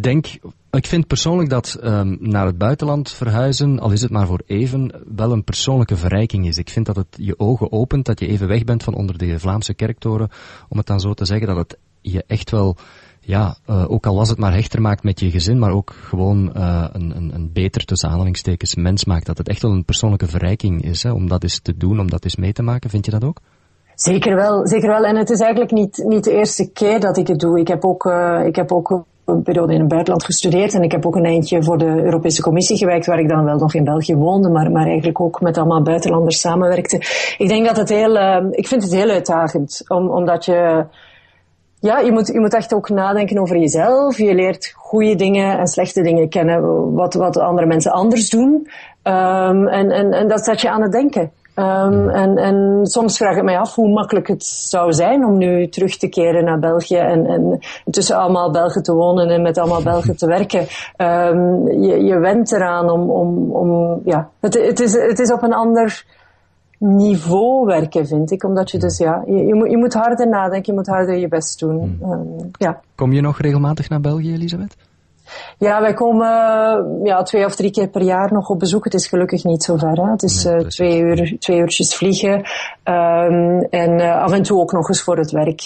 denk, 0.00 0.26
ik 0.70 0.86
vind 0.86 1.06
persoonlijk 1.06 1.50
dat 1.50 1.78
um, 1.84 2.16
naar 2.20 2.46
het 2.46 2.58
buitenland 2.58 3.10
verhuizen, 3.10 3.78
al 3.78 3.90
is 3.90 4.02
het 4.02 4.10
maar 4.10 4.26
voor 4.26 4.42
even, 4.46 4.92
wel 5.16 5.32
een 5.32 5.44
persoonlijke 5.44 5.96
verrijking 5.96 6.46
is. 6.46 6.56
Ik 6.56 6.70
vind 6.70 6.86
dat 6.86 6.96
het 6.96 7.06
je 7.10 7.38
ogen 7.38 7.72
opent, 7.72 8.04
dat 8.04 8.20
je 8.20 8.26
even 8.26 8.48
weg 8.48 8.64
bent 8.64 8.82
van 8.82 8.94
onder 8.94 9.18
de 9.18 9.38
Vlaamse 9.38 9.74
kerktoren, 9.74 10.28
om 10.68 10.78
het 10.78 10.86
dan 10.86 11.00
zo 11.00 11.14
te 11.14 11.24
zeggen, 11.24 11.46
dat 11.46 11.56
het 11.56 11.78
je 12.00 12.24
echt 12.26 12.50
wel, 12.50 12.76
ja, 13.20 13.56
uh, 13.70 13.90
ook 13.90 14.06
al 14.06 14.16
was 14.16 14.28
het 14.28 14.38
maar 14.38 14.52
hechter 14.52 14.80
maakt 14.80 15.02
met 15.02 15.20
je 15.20 15.30
gezin, 15.30 15.58
maar 15.58 15.72
ook 15.72 15.94
gewoon 16.02 16.52
uh, 16.56 16.84
een, 16.92 17.16
een, 17.16 17.34
een 17.34 17.52
beter 17.52 17.84
tussen 17.84 18.08
aanhalingstekens 18.08 18.74
mens 18.74 19.04
maakt. 19.04 19.26
Dat 19.26 19.38
het 19.38 19.48
echt 19.48 19.62
wel 19.62 19.72
een 19.72 19.84
persoonlijke 19.84 20.26
verrijking 20.26 20.82
is, 20.82 21.02
hè, 21.02 21.10
om 21.10 21.28
dat 21.28 21.42
eens 21.42 21.60
te 21.60 21.76
doen, 21.76 22.00
om 22.00 22.10
dat 22.10 22.24
eens 22.24 22.36
mee 22.36 22.52
te 22.52 22.62
maken. 22.62 22.90
Vind 22.90 23.04
je 23.04 23.10
dat 23.10 23.24
ook? 23.24 23.40
Zeker 23.94 24.36
wel, 24.36 24.66
zeker 24.66 24.88
wel. 24.88 25.04
En 25.04 25.16
het 25.16 25.30
is 25.30 25.40
eigenlijk 25.40 25.72
niet, 25.72 26.04
niet 26.06 26.24
de 26.24 26.32
eerste 26.32 26.70
keer 26.72 27.00
dat 27.00 27.16
ik 27.16 27.26
het 27.26 27.38
doe. 27.38 27.60
Ik 27.60 27.68
heb 27.68 27.84
ook, 27.84 28.04
uh, 28.04 28.42
ik 28.46 28.56
heb 28.56 28.72
ook 28.72 29.04
een 29.26 29.42
periode 29.42 29.72
in 29.72 29.80
het 29.80 29.88
buitenland 29.88 30.24
gestudeerd 30.24 30.74
en 30.74 30.82
ik 30.82 30.92
heb 30.92 31.06
ook 31.06 31.16
een 31.16 31.24
eindje 31.24 31.62
voor 31.62 31.78
de 31.78 32.02
Europese 32.02 32.42
Commissie 32.42 32.76
gewerkt, 32.76 33.06
waar 33.06 33.18
ik 33.18 33.28
dan 33.28 33.44
wel 33.44 33.58
nog 33.58 33.74
in 33.74 33.84
België 33.84 34.14
woonde, 34.14 34.48
maar, 34.48 34.70
maar 34.70 34.86
eigenlijk 34.86 35.20
ook 35.20 35.40
met 35.40 35.58
allemaal 35.58 35.82
buitenlanders 35.82 36.40
samenwerkte. 36.40 36.96
Ik 37.38 37.48
denk 37.48 37.66
dat 37.66 37.76
het 37.76 37.88
heel, 37.88 38.16
uh, 38.16 38.44
ik 38.50 38.66
vind 38.66 38.82
het 38.82 38.92
heel 38.92 39.10
uitdagend, 39.10 39.84
om, 39.88 40.10
omdat 40.10 40.44
je, 40.44 40.86
ja, 41.80 41.98
je 41.98 42.12
moet, 42.12 42.26
je 42.26 42.40
moet 42.40 42.54
echt 42.54 42.74
ook 42.74 42.88
nadenken 42.88 43.38
over 43.38 43.56
jezelf. 43.56 44.18
Je 44.18 44.34
leert 44.34 44.72
goede 44.76 45.14
dingen 45.14 45.58
en 45.58 45.66
slechte 45.66 46.02
dingen 46.02 46.28
kennen, 46.28 46.92
wat, 46.94 47.14
wat 47.14 47.38
andere 47.38 47.66
mensen 47.66 47.92
anders 47.92 48.30
doen. 48.30 48.68
Um, 49.02 49.68
en, 49.68 49.90
en, 49.90 50.12
en 50.12 50.28
dat 50.28 50.44
zet 50.44 50.60
je 50.60 50.70
aan 50.70 50.82
het 50.82 50.92
denken. 50.92 51.32
Um, 51.58 52.08
en, 52.08 52.36
en 52.36 52.86
soms 52.86 53.16
vraag 53.16 53.36
ik 53.36 53.42
mij 53.42 53.58
af 53.58 53.74
hoe 53.74 53.88
makkelijk 53.88 54.28
het 54.28 54.44
zou 54.44 54.92
zijn 54.92 55.24
om 55.24 55.36
nu 55.36 55.68
terug 55.68 55.96
te 55.96 56.08
keren 56.08 56.44
naar 56.44 56.58
België 56.58 56.96
en, 56.96 57.26
en 57.26 57.58
tussen 57.90 58.16
allemaal 58.16 58.50
Belgen 58.50 58.82
te 58.82 58.94
wonen 58.94 59.28
en 59.28 59.42
met 59.42 59.58
allemaal 59.58 59.82
Belgen 59.82 60.16
te 60.16 60.26
werken. 60.26 60.60
Um, 60.96 61.68
je, 61.82 62.04
je 62.04 62.18
went 62.18 62.52
eraan 62.52 62.90
om, 62.90 63.10
om, 63.10 63.50
om 63.50 64.00
ja, 64.04 64.28
het, 64.40 64.54
het, 64.54 64.80
is, 64.80 64.92
het 64.92 65.18
is 65.18 65.32
op 65.32 65.42
een 65.42 65.54
ander 65.54 66.04
niveau 66.78 67.66
werken, 67.66 68.06
vind 68.06 68.30
ik. 68.30 68.44
Omdat 68.44 68.70
je 68.70 68.78
dus, 68.78 68.98
ja, 68.98 69.22
je, 69.26 69.46
je, 69.46 69.54
moet, 69.54 69.70
je 69.70 69.76
moet 69.76 69.94
harder 69.94 70.28
nadenken, 70.28 70.72
je 70.72 70.78
moet 70.78 70.88
harder 70.88 71.16
je 71.16 71.28
best 71.28 71.58
doen. 71.58 72.00
Um, 72.02 72.50
ja. 72.52 72.80
Kom 72.94 73.12
je 73.12 73.20
nog 73.20 73.40
regelmatig 73.40 73.88
naar 73.88 74.00
België, 74.00 74.32
Elisabeth? 74.32 74.76
Ja, 75.58 75.80
wij 75.80 75.94
komen 75.94 76.28
ja, 77.04 77.22
twee 77.22 77.44
of 77.44 77.54
drie 77.54 77.70
keer 77.70 77.88
per 77.88 78.02
jaar 78.02 78.32
nog 78.32 78.48
op 78.48 78.58
bezoek. 78.58 78.84
Het 78.84 78.94
is 78.94 79.06
gelukkig 79.06 79.44
niet 79.44 79.62
zo 79.62 79.76
ver. 79.76 80.04
Hè. 80.04 80.10
Het 80.10 80.22
is 80.22 80.44
nee, 80.44 80.54
uh, 80.54 80.66
twee, 80.66 81.00
uur, 81.00 81.36
twee 81.38 81.58
uurtjes 81.58 81.96
vliegen. 81.96 82.34
Um, 82.84 83.60
en 83.70 84.00
uh, 84.00 84.22
af 84.22 84.32
en 84.32 84.42
toe 84.42 84.60
ook 84.60 84.72
nog 84.72 84.88
eens 84.88 85.02
voor 85.02 85.18
het 85.18 85.30
werk. 85.30 85.62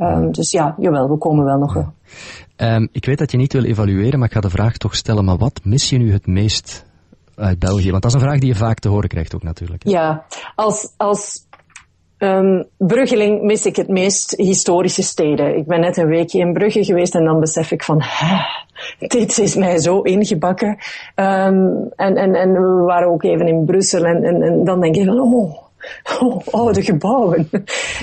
Um, 0.00 0.32
dus 0.32 0.50
ja, 0.50 0.74
jawel, 0.78 1.08
we 1.08 1.18
komen 1.18 1.44
wel 1.44 1.58
nog. 1.58 1.74
Ja. 1.74 1.92
Um, 2.76 2.88
ik 2.92 3.04
weet 3.04 3.18
dat 3.18 3.30
je 3.30 3.36
niet 3.36 3.52
wil 3.52 3.64
evalueren, 3.64 4.18
maar 4.18 4.28
ik 4.28 4.34
ga 4.34 4.40
de 4.40 4.50
vraag 4.50 4.76
toch 4.76 4.94
stellen. 4.94 5.24
Maar 5.24 5.36
wat 5.36 5.60
mis 5.62 5.90
je 5.90 5.98
nu 5.98 6.12
het 6.12 6.26
meest 6.26 6.84
uit 7.36 7.58
België? 7.58 7.90
Want 7.90 8.02
dat 8.02 8.14
is 8.14 8.20
een 8.20 8.26
vraag 8.26 8.38
die 8.38 8.48
je 8.48 8.54
vaak 8.54 8.78
te 8.78 8.88
horen 8.88 9.08
krijgt 9.08 9.34
ook 9.34 9.42
natuurlijk. 9.42 9.88
Ja, 9.88 10.24
als, 10.54 10.94
als 10.96 11.46
um, 12.20 12.66
Bruggeling 12.76 13.42
mis 13.42 13.66
ik 13.66 13.76
het 13.76 13.88
meest 13.88 14.34
historische 14.36 15.02
steden. 15.02 15.56
Ik 15.56 15.66
ben 15.66 15.80
net 15.80 15.96
een 15.96 16.06
weekje 16.06 16.38
in 16.38 16.52
Brugge 16.52 16.84
geweest 16.84 17.14
en 17.14 17.24
dan 17.24 17.40
besef 17.40 17.70
ik 17.70 17.82
van, 17.82 18.02
dit 18.98 19.38
is 19.38 19.54
mij 19.54 19.78
zo 19.78 20.00
ingebakken. 20.00 20.68
Um, 21.14 21.88
en, 21.96 22.16
en, 22.16 22.34
en 22.34 22.52
we 22.52 22.82
waren 22.86 23.08
ook 23.08 23.22
even 23.22 23.48
in 23.48 23.64
Brussel 23.64 24.04
en, 24.04 24.24
en, 24.24 24.42
en 24.42 24.64
dan 24.64 24.80
denk 24.80 24.96
ik 24.96 25.06
van, 25.06 25.20
oh, 25.20 25.69
Oh, 26.20 26.46
oude 26.46 26.82
gebouwen. 26.82 27.48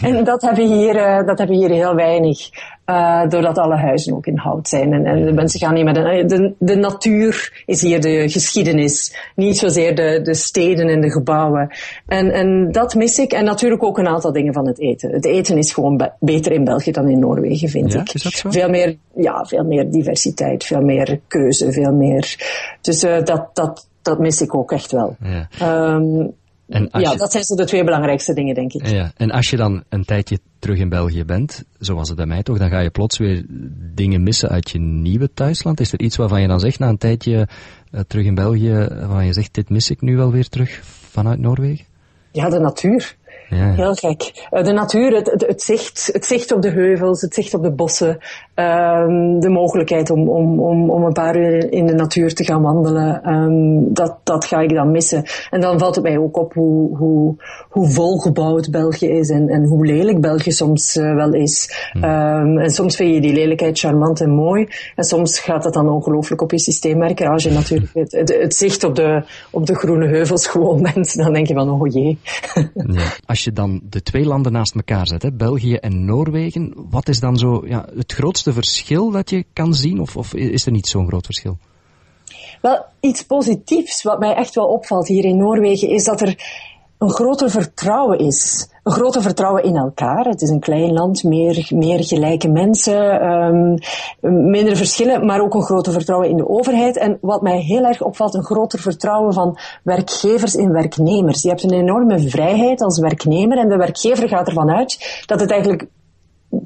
En 0.01 0.23
dat 0.23 0.41
hebben 0.41 0.67
we 0.67 0.75
hier, 0.75 0.95
uh, 0.95 1.25
dat 1.25 1.37
hebben 1.37 1.57
we 1.57 1.65
hier 1.65 1.71
heel 1.71 1.95
weinig. 1.95 2.49
Uh, 2.89 3.27
doordat 3.27 3.57
alle 3.57 3.75
huizen 3.75 4.15
ook 4.15 4.25
in 4.25 4.37
hout 4.37 4.67
zijn. 4.67 4.93
En, 4.93 5.05
en 5.05 5.25
de 5.25 5.33
mensen 5.33 5.59
gaan 5.59 5.73
niet 5.73 5.83
met 5.83 5.95
de, 5.95 6.53
de 6.59 6.75
natuur 6.75 7.63
is 7.65 7.81
hier 7.81 8.01
de 8.01 8.29
geschiedenis. 8.29 9.15
Niet 9.35 9.57
zozeer 9.57 9.95
de, 9.95 10.19
de 10.23 10.33
steden 10.33 10.87
en 10.87 11.01
de 11.01 11.11
gebouwen. 11.11 11.69
En, 12.05 12.31
en 12.31 12.71
dat 12.71 12.95
mis 12.95 13.19
ik. 13.19 13.31
En 13.31 13.45
natuurlijk 13.45 13.83
ook 13.83 13.97
een 13.97 14.07
aantal 14.07 14.31
dingen 14.31 14.53
van 14.53 14.67
het 14.67 14.79
eten. 14.79 15.11
Het 15.11 15.25
eten 15.25 15.57
is 15.57 15.73
gewoon 15.73 16.11
beter 16.19 16.51
in 16.51 16.63
België 16.63 16.91
dan 16.91 17.09
in 17.09 17.19
Noorwegen, 17.19 17.69
vind 17.69 17.93
ja, 17.93 17.99
ik. 17.99 18.13
Is 18.13 18.23
dat 18.23 18.33
zo? 18.33 18.49
Veel 18.51 18.69
meer, 18.69 18.97
ja, 19.15 19.45
veel 19.45 19.63
meer 19.63 19.91
diversiteit, 19.91 20.63
veel 20.63 20.81
meer 20.81 21.19
keuze, 21.27 21.71
veel 21.71 21.93
meer. 21.93 22.35
Dus 22.81 23.03
uh, 23.03 23.23
dat, 23.23 23.49
dat, 23.53 23.87
dat 24.01 24.19
mis 24.19 24.41
ik 24.41 24.55
ook 24.55 24.71
echt 24.71 24.91
wel. 24.91 25.15
Ja. 25.19 25.93
Um, 25.93 26.33
en 26.67 26.89
ja, 26.91 27.11
je... 27.11 27.17
dat 27.17 27.31
zijn 27.31 27.43
zo 27.43 27.55
de 27.55 27.65
twee 27.65 27.83
belangrijkste 27.83 28.33
dingen, 28.33 28.55
denk 28.55 28.73
ik. 28.73 28.87
Ja, 28.87 29.11
en 29.17 29.31
als 29.31 29.49
je 29.49 29.57
dan 29.57 29.83
een 29.89 30.05
tijdje 30.05 30.39
terug 30.59 30.79
in 30.79 30.89
België 30.89 31.25
bent, 31.25 31.63
zoals 31.79 32.07
het 32.07 32.17
bij 32.17 32.25
mij 32.25 32.43
toch, 32.43 32.57
dan 32.57 32.69
ga 32.69 32.79
je 32.79 32.89
plots 32.89 33.17
weer 33.17 33.45
dingen 33.95 34.23
missen 34.23 34.49
uit 34.49 34.69
je 34.69 34.79
nieuwe 34.79 35.33
thuisland. 35.33 35.79
Is 35.79 35.91
er 35.91 35.99
iets 35.99 36.15
waarvan 36.15 36.41
je 36.41 36.47
dan 36.47 36.59
zegt 36.59 36.79
na 36.79 36.87
een 36.87 36.97
tijdje 36.97 37.47
uh, 37.91 38.01
terug 38.07 38.25
in 38.25 38.35
België, 38.35 38.73
waarvan 38.89 39.25
je 39.25 39.33
zegt, 39.33 39.53
dit 39.53 39.69
mis 39.69 39.89
ik 39.89 40.01
nu 40.01 40.15
wel 40.17 40.31
weer 40.31 40.49
terug 40.49 40.79
vanuit 40.83 41.39
Noorwegen? 41.39 41.85
Ja, 42.31 42.49
de 42.49 42.59
natuur. 42.59 43.15
Ja. 43.49 43.71
Heel 43.71 43.93
gek. 43.93 44.47
De 44.49 44.71
natuur, 44.71 45.15
het, 45.15 45.31
het, 45.31 45.47
het, 45.47 45.61
zicht, 45.61 46.09
het 46.13 46.25
zicht 46.25 46.51
op 46.51 46.61
de 46.61 46.69
heuvels, 46.69 47.21
het 47.21 47.33
zicht 47.33 47.53
op 47.53 47.63
de 47.63 47.71
bossen, 47.71 48.17
um, 48.55 49.39
de 49.39 49.49
mogelijkheid 49.49 50.09
om, 50.09 50.29
om, 50.29 50.59
om, 50.59 50.89
om 50.89 51.03
een 51.03 51.13
paar 51.13 51.37
uur 51.37 51.71
in 51.71 51.85
de 51.85 51.93
natuur 51.93 52.33
te 52.33 52.43
gaan 52.43 52.61
wandelen, 52.61 53.29
um, 53.33 53.93
dat, 53.93 54.17
dat 54.23 54.45
ga 54.45 54.59
ik 54.59 54.73
dan 54.73 54.91
missen. 54.91 55.23
En 55.49 55.61
dan 55.61 55.79
valt 55.79 55.95
het 55.95 56.03
mij 56.03 56.17
ook 56.17 56.37
op 56.37 56.53
hoe, 56.53 56.97
hoe, 56.97 57.35
hoe 57.69 57.89
volgebouwd 57.89 58.71
België 58.71 59.09
is 59.09 59.29
en, 59.29 59.47
en 59.47 59.63
hoe 59.63 59.85
lelijk 59.85 60.21
België 60.21 60.51
soms 60.51 60.95
uh, 60.95 61.15
wel 61.15 61.33
is. 61.33 61.89
Hmm. 61.91 62.03
Um, 62.03 62.57
en 62.57 62.69
soms 62.69 62.95
vind 62.95 63.13
je 63.13 63.21
die 63.21 63.33
lelijkheid 63.33 63.79
charmant 63.79 64.21
en 64.21 64.29
mooi, 64.29 64.67
en 64.95 65.03
soms 65.03 65.39
gaat 65.39 65.63
dat 65.63 65.73
dan 65.73 65.89
ongelooflijk 65.89 66.41
op 66.41 66.51
je 66.51 66.59
systeem 66.59 66.99
werken. 66.99 67.27
Als 67.27 67.43
je 67.43 67.51
natuurlijk 67.51 67.93
het, 67.93 68.11
het, 68.11 68.37
het 68.41 68.55
zicht 68.55 68.83
op 68.83 68.95
de, 68.95 69.23
op 69.51 69.65
de 69.65 69.75
groene 69.75 70.07
heuvels 70.07 70.47
gewoon 70.47 70.81
bent, 70.81 71.17
dan 71.17 71.33
denk 71.33 71.47
je 71.47 71.53
van, 71.53 71.69
oh 71.69 71.93
jee. 71.93 72.17
Ja. 72.73 73.01
Als 73.37 73.45
je 73.45 73.51
dan 73.51 73.81
de 73.83 74.01
twee 74.01 74.25
landen 74.25 74.51
naast 74.51 74.75
elkaar 74.75 75.07
zet, 75.07 75.21
hè, 75.21 75.31
België 75.31 75.75
en 75.75 76.05
Noorwegen, 76.05 76.73
wat 76.89 77.07
is 77.07 77.19
dan 77.19 77.37
zo 77.37 77.63
ja, 77.67 77.85
het 77.95 78.13
grootste 78.13 78.53
verschil 78.53 79.11
dat 79.11 79.29
je 79.29 79.45
kan 79.53 79.73
zien? 79.73 79.99
Of, 79.99 80.17
of 80.17 80.33
is 80.33 80.65
er 80.65 80.71
niet 80.71 80.87
zo'n 80.87 81.07
groot 81.07 81.25
verschil? 81.25 81.57
Wel, 82.61 82.85
iets 82.99 83.23
positiefs 83.23 84.03
wat 84.03 84.19
mij 84.19 84.33
echt 84.33 84.55
wel 84.55 84.65
opvalt 84.65 85.07
hier 85.07 85.25
in 85.25 85.37
Noorwegen 85.37 85.89
is 85.89 86.03
dat 86.03 86.21
er 86.21 86.35
een 86.97 87.09
groter 87.09 87.49
vertrouwen 87.49 88.19
is. 88.19 88.69
Een 88.83 88.91
groter 88.91 89.21
vertrouwen 89.21 89.63
in 89.63 89.75
elkaar. 89.75 90.25
Het 90.25 90.41
is 90.41 90.49
een 90.49 90.59
klein 90.59 90.93
land, 90.93 91.23
meer, 91.23 91.67
meer 91.69 92.03
gelijke 92.03 92.47
mensen, 92.47 93.25
um, 93.31 93.77
minder 94.49 94.75
verschillen, 94.75 95.25
maar 95.25 95.41
ook 95.41 95.53
een 95.53 95.63
groter 95.63 95.93
vertrouwen 95.93 96.29
in 96.29 96.37
de 96.37 96.49
overheid. 96.49 96.97
En 96.97 97.17
wat 97.21 97.41
mij 97.41 97.59
heel 97.59 97.83
erg 97.83 98.01
opvalt, 98.01 98.33
een 98.33 98.43
groter 98.43 98.79
vertrouwen 98.79 99.33
van 99.33 99.57
werkgevers 99.83 100.55
in 100.55 100.71
werknemers. 100.71 101.41
Je 101.41 101.49
hebt 101.49 101.63
een 101.63 101.73
enorme 101.73 102.19
vrijheid 102.19 102.81
als 102.81 102.99
werknemer 102.99 103.57
en 103.57 103.69
de 103.69 103.77
werkgever 103.77 104.27
gaat 104.27 104.47
ervan 104.47 104.69
uit 104.69 105.23
dat 105.25 105.39
het 105.39 105.51
eigenlijk 105.51 105.87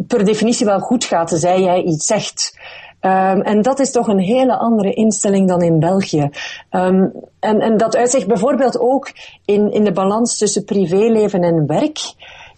per 0.08 0.26
definitie 0.26 0.66
wel 0.66 0.80
goed 0.80 1.04
gaat, 1.04 1.28
tenzij 1.28 1.62
jij 1.62 1.84
iets 1.84 2.06
zegt. 2.06 2.60
Um, 3.06 3.42
en 3.42 3.62
dat 3.62 3.80
is 3.80 3.92
toch 3.92 4.08
een 4.08 4.20
hele 4.20 4.58
andere 4.58 4.94
instelling 4.94 5.48
dan 5.48 5.62
in 5.62 5.80
België. 5.80 6.30
Um, 6.72 7.12
en, 7.40 7.60
en 7.60 7.78
dat 7.78 7.96
uitzicht 7.96 8.28
bijvoorbeeld 8.28 8.80
ook 8.80 9.12
in, 9.46 9.72
in 9.72 9.84
de 9.84 9.92
balans 9.92 10.38
tussen 10.38 10.66
privéleven 10.66 11.44
en 11.44 11.68
werk 11.68 12.00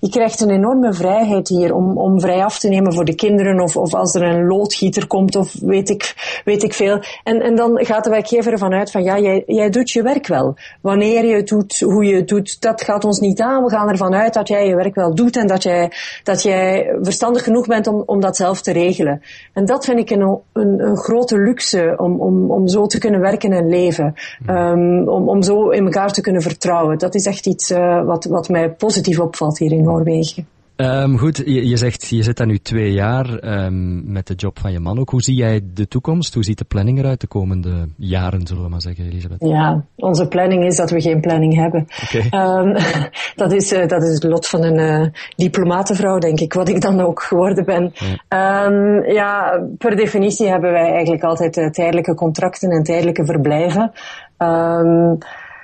je 0.04 0.10
krijgt 0.10 0.42
een 0.42 0.50
enorme 0.50 0.94
vrijheid 0.94 1.48
hier 1.48 1.74
om, 1.74 1.98
om 1.98 2.20
vrij 2.20 2.44
af 2.44 2.60
te 2.60 2.68
nemen 2.68 2.94
voor 2.94 3.06
de 3.06 3.16
kinderen 3.16 3.60
of, 3.60 3.78
of 3.78 3.94
als 3.94 4.16
er 4.16 4.22
een 4.22 4.48
loodgieter 4.48 5.08
komt 5.08 5.36
of 5.36 5.56
weet 5.62 5.90
ik, 5.90 6.14
weet 6.46 6.64
ik 6.64 6.74
veel. 6.74 7.00
En, 7.24 7.42
en 7.42 7.56
dan 7.56 7.86
gaat 7.86 8.04
de 8.04 8.10
werkgever 8.10 8.52
ervan 8.52 8.74
uit 8.74 8.92
van 8.92 9.04
ja, 9.04 9.20
jij, 9.20 9.44
jij 9.46 9.70
doet 9.70 9.92
je 9.92 10.02
werk 10.02 10.28
wel. 10.28 10.56
Wanneer 10.82 11.26
je 11.26 11.36
het 11.36 11.48
doet, 11.48 11.80
hoe 11.80 12.06
je 12.06 12.16
het 12.16 12.28
doet, 12.28 12.62
dat 12.62 12.82
gaat 12.82 13.06
ons 13.06 13.20
niet 13.20 13.42
aan. 13.42 13.64
We 13.64 13.70
gaan 13.70 13.90
ervan 13.90 14.14
uit 14.14 14.34
dat 14.34 14.48
jij 14.48 14.68
je 14.68 14.76
werk 14.76 14.96
wel 14.96 15.16
doet 15.16 15.38
en 15.38 15.48
dat 15.48 15.64
jij, 15.64 15.92
dat 16.24 16.42
jij 16.44 16.98
verstandig 17.02 17.44
genoeg 17.44 17.68
bent 17.68 17.88
om, 17.88 18.04
om 18.06 18.22
dat 18.22 18.36
zelf 18.36 18.62
te 18.62 18.72
regelen. 18.72 19.22
En 19.54 19.66
dat 19.66 19.86
vind 19.86 20.00
ik 20.00 20.10
een, 20.10 20.40
een, 20.54 20.98
grote 20.98 21.38
luxe 21.38 21.94
om, 21.98 22.22
om, 22.22 22.52
om 22.52 22.68
zo 22.68 22.86
te 22.86 22.98
kunnen 22.98 23.20
werken 23.20 23.52
en 23.52 23.70
leven. 23.70 24.14
Um, 24.50 25.08
om, 25.08 25.30
om 25.30 25.42
zo 25.42 25.70
in 25.70 25.84
elkaar 25.84 26.12
te 26.12 26.22
kunnen 26.22 26.42
vertrouwen. 26.42 26.98
Dat 26.98 27.16
is 27.16 27.26
echt 27.26 27.46
iets 27.46 27.72
uh, 27.72 28.06
wat, 28.06 28.26
wat 28.26 28.50
mij 28.50 28.72
positief 28.72 29.20
opvalt 29.20 29.58
hier 29.58 29.72
in 29.72 29.92
Noorwegen. 29.94 30.48
Um, 30.76 31.18
goed, 31.18 31.38
je, 31.38 31.68
je, 31.68 31.78
zegt, 31.78 32.08
je 32.08 32.24
zit 32.24 32.38
daar 32.38 32.48
nu 32.48 32.58
twee 32.58 32.92
jaar 32.92 33.44
um, 33.66 34.12
met 34.12 34.28
de 34.28 34.34
job 34.34 34.60
van 34.60 34.72
je 34.72 34.80
man 34.80 35.00
ook. 35.00 35.10
Hoe 35.10 35.22
zie 35.22 35.36
jij 35.36 35.62
de 35.74 35.88
toekomst? 35.88 36.34
Hoe 36.34 36.44
ziet 36.44 36.58
de 36.58 36.66
planning 36.66 37.00
eruit 37.00 37.22
de 37.22 37.28
komende 37.28 37.88
jaren, 37.98 38.48
zullen 38.48 38.64
we 38.64 38.70
maar 38.70 38.82
zeggen, 38.82 39.06
Elisabeth? 39.06 39.38
Ja, 39.40 39.86
onze 39.96 40.28
planning 40.28 40.66
is 40.66 40.76
dat 40.76 40.90
we 40.90 41.02
geen 41.02 41.22
planning 41.22 41.56
hebben. 41.56 41.88
Okay. 42.04 42.60
Um, 42.60 42.76
dat, 43.42 43.52
is, 43.52 43.74
uh, 43.74 43.88
dat 43.88 44.04
is 44.04 44.14
het 44.14 44.24
lot 44.24 44.48
van 44.48 44.64
een 44.64 45.02
uh, 45.02 45.08
diplomatenvrouw, 45.36 46.18
denk 46.18 46.40
ik, 46.40 46.54
wat 46.54 46.70
ik 46.70 46.82
dan 46.82 47.00
ook 47.00 47.22
geworden 47.22 47.66
ben. 47.66 47.94
Ja. 48.30 48.70
ja, 49.14 49.62
per 49.78 49.96
definitie 49.96 50.48
hebben 50.48 50.72
wij 50.72 50.92
eigenlijk 50.92 51.24
altijd 51.24 51.58
uh, 51.58 51.70
tijdelijke 51.70 52.16
contracten 52.16 52.70
en 52.70 52.84
tijdelijke 52.84 53.26
verblijven. 53.26 53.92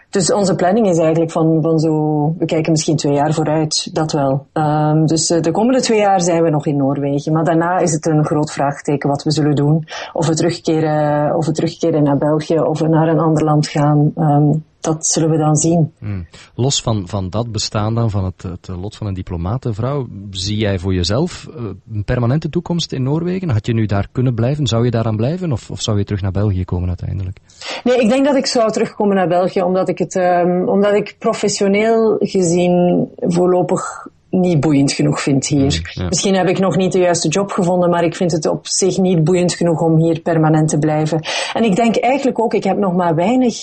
Dus 0.10 0.34
onze 0.34 0.56
planning 0.56 0.88
is 0.88 0.98
eigenlijk 0.98 1.32
van, 1.32 1.62
van 1.62 1.80
zo, 1.80 2.34
we 2.38 2.46
kijken 2.46 2.72
misschien 2.72 2.96
twee 2.96 3.14
jaar 3.14 3.34
vooruit, 3.34 3.90
dat 3.94 4.12
wel. 4.12 4.46
Um, 4.54 5.06
dus 5.06 5.32
uh, 5.32 5.42
de 5.42 5.52
komende 5.52 5.82
twee 5.82 6.00
jaar 6.00 6.22
zijn 6.22 6.44
we 6.44 6.50
nog 6.50 6.66
in 6.66 6.78
Noorwegen. 6.78 7.34
Maar 7.34 7.44
daarna 7.44 7.78
is 7.78 7.92
het 7.92 8.06
een 8.06 8.26
groot 8.26 8.52
vraagteken 8.52 9.10
wat 9.10 9.24
we 9.24 9.32
zullen 9.32 9.56
doen. 9.56 9.88
Of 10.14 10.28
we 10.28 10.36
terugkeren, 10.36 11.36
of 11.36 11.46
we 11.46 11.52
terugkeren 11.52 12.04
naar 12.04 12.18
België 12.18 12.60
of 12.60 12.80
we 12.80 12.88
naar 12.88 13.08
een 13.08 13.20
ander 13.20 13.44
land 13.44 13.68
gaan. 13.68 14.12
Um, 14.18 14.64
dat 14.80 15.06
zullen 15.06 15.30
we 15.30 15.38
dan 15.38 15.56
zien. 15.56 15.94
Hmm. 16.00 16.28
Los 16.56 16.82
van, 16.82 17.08
van 17.08 17.30
dat 17.30 17.52
bestaan 17.52 17.96
dan, 17.96 18.10
van 18.10 18.26
het, 18.26 18.44
het 18.44 18.68
lot 18.68 18.96
van 18.96 19.08
een 19.08 19.14
diplomatenvrouw, 19.14 20.08
zie 20.32 20.58
jij 20.58 20.80
voor 20.80 20.94
jezelf 20.94 21.48
uh, 21.50 21.64
een 21.94 22.04
permanente 22.04 22.50
toekomst 22.50 22.92
in 22.92 23.04
Noorwegen? 23.04 23.50
Had 23.50 23.66
je 23.66 23.74
nu 23.74 23.86
daar 23.86 24.08
kunnen 24.12 24.36
blijven? 24.36 24.68
Zou 24.68 24.86
je 24.86 24.92
daaraan 24.92 25.18
blijven? 25.18 25.52
Of, 25.52 25.72
of 25.72 25.82
zou 25.82 25.98
je 25.98 26.04
terug 26.04 26.22
naar 26.22 26.32
België 26.32 26.66
komen 26.66 26.88
uiteindelijk? 26.88 27.40
Nee, 27.84 28.02
ik 28.02 28.10
denk 28.10 28.26
dat 28.26 28.36
ik 28.36 28.46
zou 28.46 28.72
terugkomen 28.72 29.16
naar 29.16 29.28
België, 29.28 29.62
omdat 29.62 29.90
ik 29.90 29.98
het, 29.98 30.16
um, 30.16 30.70
omdat 30.70 30.94
ik 30.94 31.16
professioneel 31.20 32.16
gezien 32.20 33.08
voorlopig 33.18 34.08
niet 34.30 34.60
boeiend 34.60 34.92
genoeg 34.92 35.22
vind 35.22 35.48
hier. 35.48 35.92
Ja. 35.94 36.06
Misschien 36.08 36.36
heb 36.36 36.48
ik 36.48 36.60
nog 36.60 36.76
niet 36.76 36.92
de 36.92 37.00
juiste 37.00 37.28
job 37.28 37.52
gevonden, 37.52 37.90
maar 37.90 38.04
ik 38.04 38.16
vind 38.16 38.32
het 38.32 38.48
op 38.48 38.68
zich 38.68 38.98
niet 38.98 39.24
boeiend 39.24 39.54
genoeg 39.54 39.82
om 39.82 39.98
hier 39.98 40.20
permanent 40.20 40.70
te 40.70 40.78
blijven. 40.78 41.20
En 41.54 41.64
ik 41.64 41.76
denk 41.76 41.96
eigenlijk 41.96 42.40
ook, 42.40 42.54
ik 42.54 42.64
heb 42.64 42.78
nog 42.78 42.94
maar 42.94 43.16
weinig 43.16 43.56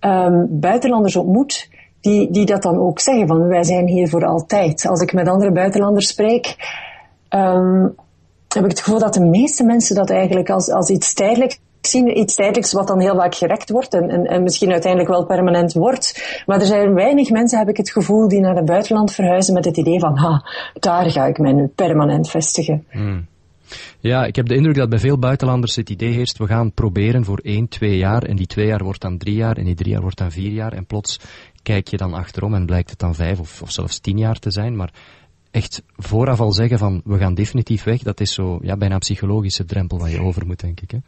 um, 0.00 0.46
buitenlanders 0.50 1.16
ontmoet 1.16 1.68
die, 2.00 2.30
die 2.30 2.46
dat 2.46 2.62
dan 2.62 2.78
ook 2.78 3.00
zeggen, 3.00 3.26
van 3.26 3.46
wij 3.46 3.64
zijn 3.64 3.86
hier 3.86 4.08
voor 4.08 4.24
altijd. 4.24 4.86
Als 4.86 5.00
ik 5.00 5.12
met 5.12 5.28
andere 5.28 5.52
buitenlanders 5.52 6.08
spreek, 6.08 6.56
um, 7.30 7.94
heb 8.48 8.64
ik 8.64 8.70
het 8.70 8.80
gevoel 8.80 8.98
dat 8.98 9.14
de 9.14 9.24
meeste 9.24 9.64
mensen 9.64 9.94
dat 9.94 10.10
eigenlijk 10.10 10.50
als, 10.50 10.70
als 10.70 10.90
iets 10.90 11.14
tijdelijks 11.14 11.58
zien, 11.80 12.18
iets 12.18 12.34
tijdelijks 12.34 12.72
wat 12.72 12.86
dan 12.86 13.00
heel 13.00 13.14
vaak 13.16 13.34
gerekt 13.34 13.70
wordt 13.70 13.94
en, 13.94 14.10
en, 14.10 14.26
en 14.26 14.42
misschien 14.42 14.72
uiteindelijk 14.72 15.10
wel 15.10 15.26
permanent 15.26 15.72
wordt. 15.72 16.42
Maar 16.46 16.60
er 16.60 16.66
zijn 16.66 16.94
weinig 16.94 17.30
mensen, 17.30 17.58
heb 17.58 17.68
ik 17.68 17.76
het 17.76 17.90
gevoel, 17.90 18.28
die 18.28 18.40
naar 18.40 18.56
het 18.56 18.64
buitenland 18.64 19.12
verhuizen 19.12 19.54
met 19.54 19.64
het 19.64 19.76
idee 19.76 20.00
van, 20.00 20.16
ha, 20.16 20.44
daar 20.74 21.10
ga 21.10 21.26
ik 21.26 21.38
mij 21.38 21.52
nu 21.52 21.66
permanent 21.66 22.30
vestigen. 22.30 22.84
Hmm. 22.90 23.26
Ja, 24.00 24.24
ik 24.24 24.36
heb 24.36 24.46
de 24.46 24.54
indruk 24.54 24.74
dat 24.74 24.88
bij 24.88 24.98
veel 24.98 25.18
buitenlanders 25.18 25.76
het 25.76 25.90
idee 25.90 26.12
heerst, 26.12 26.38
we 26.38 26.46
gaan 26.46 26.72
proberen 26.72 27.24
voor 27.24 27.38
één, 27.38 27.68
twee 27.68 27.96
jaar, 27.96 28.22
en 28.22 28.36
die 28.36 28.46
twee 28.46 28.66
jaar 28.66 28.84
wordt 28.84 29.00
dan 29.00 29.18
drie 29.18 29.34
jaar, 29.34 29.56
en 29.56 29.64
die 29.64 29.74
drie 29.74 29.92
jaar 29.92 30.02
wordt 30.02 30.18
dan 30.18 30.30
vier 30.30 30.52
jaar, 30.52 30.72
en 30.72 30.86
plots 30.86 31.20
kijk 31.62 31.88
je 31.88 31.96
dan 31.96 32.14
achterom 32.14 32.54
en 32.54 32.66
blijkt 32.66 32.90
het 32.90 32.98
dan 32.98 33.14
vijf 33.14 33.40
of, 33.40 33.62
of 33.62 33.70
zelfs 33.70 33.98
tien 33.98 34.18
jaar 34.18 34.38
te 34.38 34.50
zijn, 34.50 34.76
maar 34.76 34.92
echt 35.50 35.82
vooraf 35.96 36.40
al 36.40 36.52
zeggen 36.52 36.78
van, 36.78 37.00
we 37.04 37.18
gaan 37.18 37.34
definitief 37.34 37.84
weg, 37.84 38.02
dat 38.02 38.20
is 38.20 38.34
zo, 38.34 38.58
ja, 38.62 38.76
bijna 38.76 38.94
een 38.94 39.00
psychologische 39.00 39.64
drempel 39.64 39.98
waar 39.98 40.10
je 40.10 40.20
over 40.20 40.46
moet, 40.46 40.60
denk 40.60 40.80
ik, 40.80 40.90
hè? 40.90 40.98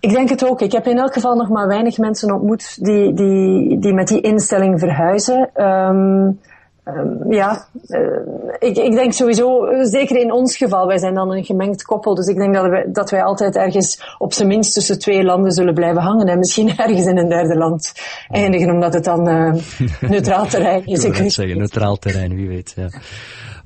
Ik 0.00 0.10
denk 0.10 0.28
het 0.28 0.44
ook. 0.44 0.60
Ik 0.60 0.72
heb 0.72 0.86
in 0.86 0.98
elk 0.98 1.12
geval 1.12 1.36
nog 1.36 1.48
maar 1.48 1.66
weinig 1.66 1.98
mensen 1.98 2.34
ontmoet 2.34 2.84
die, 2.84 3.14
die, 3.14 3.78
die 3.78 3.94
met 3.94 4.08
die 4.08 4.20
instelling 4.20 4.78
verhuizen. 4.78 5.50
Um, 5.62 6.40
Ehm, 6.84 7.32
ja, 7.32 7.66
uh, 7.88 8.18
ik, 8.58 8.76
ik 8.76 8.92
denk 8.92 9.12
sowieso, 9.12 9.66
zeker 9.82 10.16
in 10.16 10.32
ons 10.32 10.56
geval, 10.56 10.86
wij 10.86 10.98
zijn 10.98 11.14
dan 11.14 11.32
een 11.32 11.44
gemengd 11.44 11.82
koppel, 11.82 12.14
dus 12.14 12.26
ik 12.26 12.36
denk 12.36 12.54
dat 12.54 12.66
wij, 12.66 12.88
dat 12.92 13.10
wij 13.10 13.22
altijd 13.22 13.56
ergens 13.56 14.14
op 14.18 14.32
zijn 14.32 14.48
minst 14.48 14.74
tussen 14.74 14.98
twee 14.98 15.24
landen 15.24 15.52
zullen 15.52 15.74
blijven 15.74 16.02
hangen 16.02 16.26
en 16.26 16.38
misschien 16.38 16.76
ergens 16.78 17.06
in 17.06 17.18
een 17.18 17.28
derde 17.28 17.56
land 17.56 17.92
eindigen, 18.28 18.70
omdat 18.70 18.94
het 18.94 19.04
dan 19.04 19.28
uh, 19.28 19.54
neutraal 20.00 20.46
terrein 20.46 20.86
is. 20.94 21.04
ik 21.04 21.14
wil 21.14 21.30
zeggen, 21.30 21.58
neutraal 21.64 21.96
terrein, 21.96 22.34
wie 22.34 22.48
weet. 22.48 22.72
Ja. 22.76 22.84
Oké, 22.84 22.96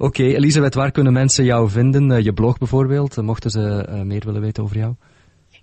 okay, 0.04 0.34
Elisabeth, 0.34 0.74
waar 0.74 0.90
kunnen 0.90 1.12
mensen 1.12 1.44
jou 1.44 1.68
vinden? 1.68 2.22
Je 2.22 2.32
blog 2.32 2.58
bijvoorbeeld, 2.58 3.22
mochten 3.22 3.50
ze 3.50 3.86
meer 4.04 4.22
willen 4.24 4.40
weten 4.40 4.62
over 4.62 4.76
jou? 4.76 4.94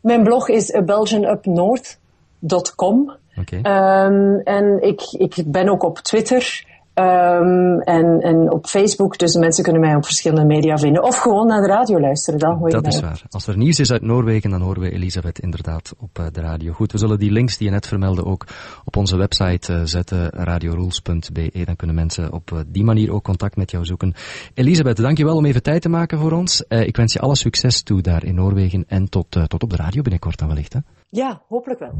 Mijn 0.01 0.23
blog 0.23 0.49
is 0.49 0.79
belgianupnorth.com. 0.85 3.13
Okay. 3.35 3.59
Um, 4.05 4.39
en 4.39 4.81
ik, 4.81 5.01
ik 5.11 5.43
ben 5.45 5.69
ook 5.69 5.83
op 5.83 5.99
Twitter. 5.99 6.73
Um, 6.99 7.79
en, 7.79 8.21
en 8.21 8.51
op 8.51 8.67
Facebook, 8.67 9.17
dus 9.17 9.35
mensen 9.35 9.63
kunnen 9.63 9.81
mij 9.81 9.95
op 9.95 10.05
verschillende 10.05 10.45
media 10.45 10.77
vinden. 10.77 11.03
Of 11.03 11.17
gewoon 11.17 11.47
naar 11.47 11.61
de 11.61 11.67
radio 11.67 11.99
luisteren, 11.99 12.39
dan 12.39 12.57
hoor 12.57 12.67
je 12.67 12.73
Dat 12.73 12.87
is 12.87 12.99
waar. 12.99 13.21
Als 13.29 13.47
er 13.47 13.57
nieuws 13.57 13.79
is 13.79 13.91
uit 13.91 14.01
Noorwegen, 14.01 14.49
dan 14.49 14.61
horen 14.61 14.81
we 14.81 14.91
Elisabeth 14.91 15.39
inderdaad 15.39 15.93
op 15.99 16.19
uh, 16.19 16.25
de 16.31 16.41
radio. 16.41 16.73
Goed, 16.73 16.91
we 16.91 16.97
zullen 16.97 17.19
die 17.19 17.31
links 17.31 17.57
die 17.57 17.67
je 17.67 17.73
net 17.73 17.87
vermeldde 17.87 18.25
ook 18.25 18.45
op 18.85 18.95
onze 18.95 19.17
website 19.17 19.73
uh, 19.73 19.81
zetten, 19.83 20.29
radiorules.be. 20.29 21.63
Dan 21.65 21.75
kunnen 21.75 21.95
mensen 21.95 22.33
op 22.33 22.51
uh, 22.51 22.59
die 22.67 22.83
manier 22.83 23.13
ook 23.13 23.23
contact 23.23 23.55
met 23.55 23.71
jou 23.71 23.85
zoeken. 23.85 24.13
Elisabeth, 24.53 24.97
dankjewel 24.97 25.35
om 25.35 25.45
even 25.45 25.63
tijd 25.63 25.81
te 25.81 25.89
maken 25.89 26.19
voor 26.19 26.31
ons. 26.31 26.63
ik 26.67 26.95
wens 26.95 27.13
je 27.13 27.19
alle 27.19 27.35
succes 27.35 27.81
toe 27.81 28.01
daar 28.01 28.23
in 28.23 28.35
Noorwegen 28.35 28.85
en 28.87 29.09
tot, 29.09 29.31
tot 29.47 29.63
op 29.63 29.69
de 29.69 29.75
radio 29.75 30.01
binnenkort 30.01 30.39
dan 30.39 30.47
wellicht. 30.47 30.73
Hè? 30.73 30.79
Ja, 31.15 31.41
hopelijk 31.47 31.79
wel. 31.79 31.93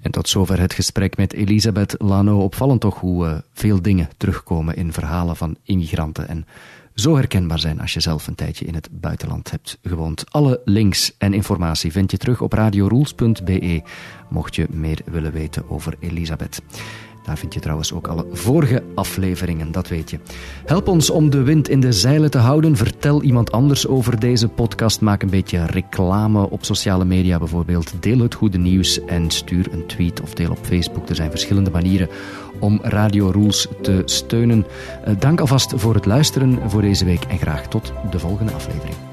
En 0.00 0.10
tot 0.10 0.28
zover 0.28 0.60
het 0.60 0.72
gesprek 0.72 1.16
met 1.16 1.32
Elisabeth 1.32 1.94
Lano. 1.98 2.42
Opvallend 2.42 2.80
toch 2.80 3.00
hoe 3.00 3.26
uh, 3.26 3.38
veel 3.52 3.82
dingen 3.82 4.08
terugkomen 4.16 4.76
in 4.76 4.92
verhalen 4.92 5.36
van 5.36 5.56
immigranten 5.62 6.28
en 6.28 6.46
zo 6.94 7.16
herkenbaar 7.16 7.58
zijn 7.58 7.80
als 7.80 7.92
je 7.92 8.00
zelf 8.00 8.26
een 8.26 8.34
tijdje 8.34 8.64
in 8.64 8.74
het 8.74 8.88
buitenland 8.92 9.50
hebt 9.50 9.78
gewoond. 9.82 10.24
Alle 10.30 10.60
links 10.64 11.16
en 11.18 11.34
informatie 11.34 11.92
vind 11.92 12.10
je 12.10 12.16
terug 12.16 12.40
op 12.40 12.52
radiorules.be, 12.52 13.82
mocht 14.28 14.54
je 14.54 14.66
meer 14.70 15.00
willen 15.04 15.32
weten 15.32 15.70
over 15.70 15.94
Elisabeth. 16.00 16.62
Daar 17.30 17.38
vind 17.38 17.54
je 17.54 17.60
trouwens 17.60 17.92
ook 17.92 18.06
alle 18.06 18.26
vorige 18.32 18.82
afleveringen, 18.94 19.72
dat 19.72 19.88
weet 19.88 20.10
je. 20.10 20.18
Help 20.66 20.88
ons 20.88 21.10
om 21.10 21.30
de 21.30 21.42
wind 21.42 21.68
in 21.68 21.80
de 21.80 21.92
zeilen 21.92 22.30
te 22.30 22.38
houden. 22.38 22.76
Vertel 22.76 23.22
iemand 23.22 23.52
anders 23.52 23.86
over 23.86 24.20
deze 24.20 24.48
podcast. 24.48 25.00
Maak 25.00 25.22
een 25.22 25.30
beetje 25.30 25.66
reclame 25.66 26.50
op 26.50 26.64
sociale 26.64 27.04
media 27.04 27.38
bijvoorbeeld. 27.38 27.92
Deel 28.00 28.18
het 28.18 28.34
goede 28.34 28.58
nieuws 28.58 29.04
en 29.04 29.30
stuur 29.30 29.72
een 29.72 29.86
tweet 29.86 30.20
of 30.20 30.34
deel 30.34 30.50
op 30.50 30.58
Facebook. 30.62 31.08
Er 31.08 31.14
zijn 31.14 31.30
verschillende 31.30 31.70
manieren 31.70 32.08
om 32.58 32.78
Radio 32.82 33.30
Rules 33.30 33.66
te 33.82 34.02
steunen. 34.04 34.66
Eh, 35.04 35.14
dank 35.18 35.40
alvast 35.40 35.72
voor 35.76 35.94
het 35.94 36.06
luisteren 36.06 36.70
voor 36.70 36.80
deze 36.80 37.04
week 37.04 37.24
en 37.24 37.38
graag 37.38 37.68
tot 37.68 37.92
de 38.10 38.18
volgende 38.18 38.52
aflevering. 38.52 39.09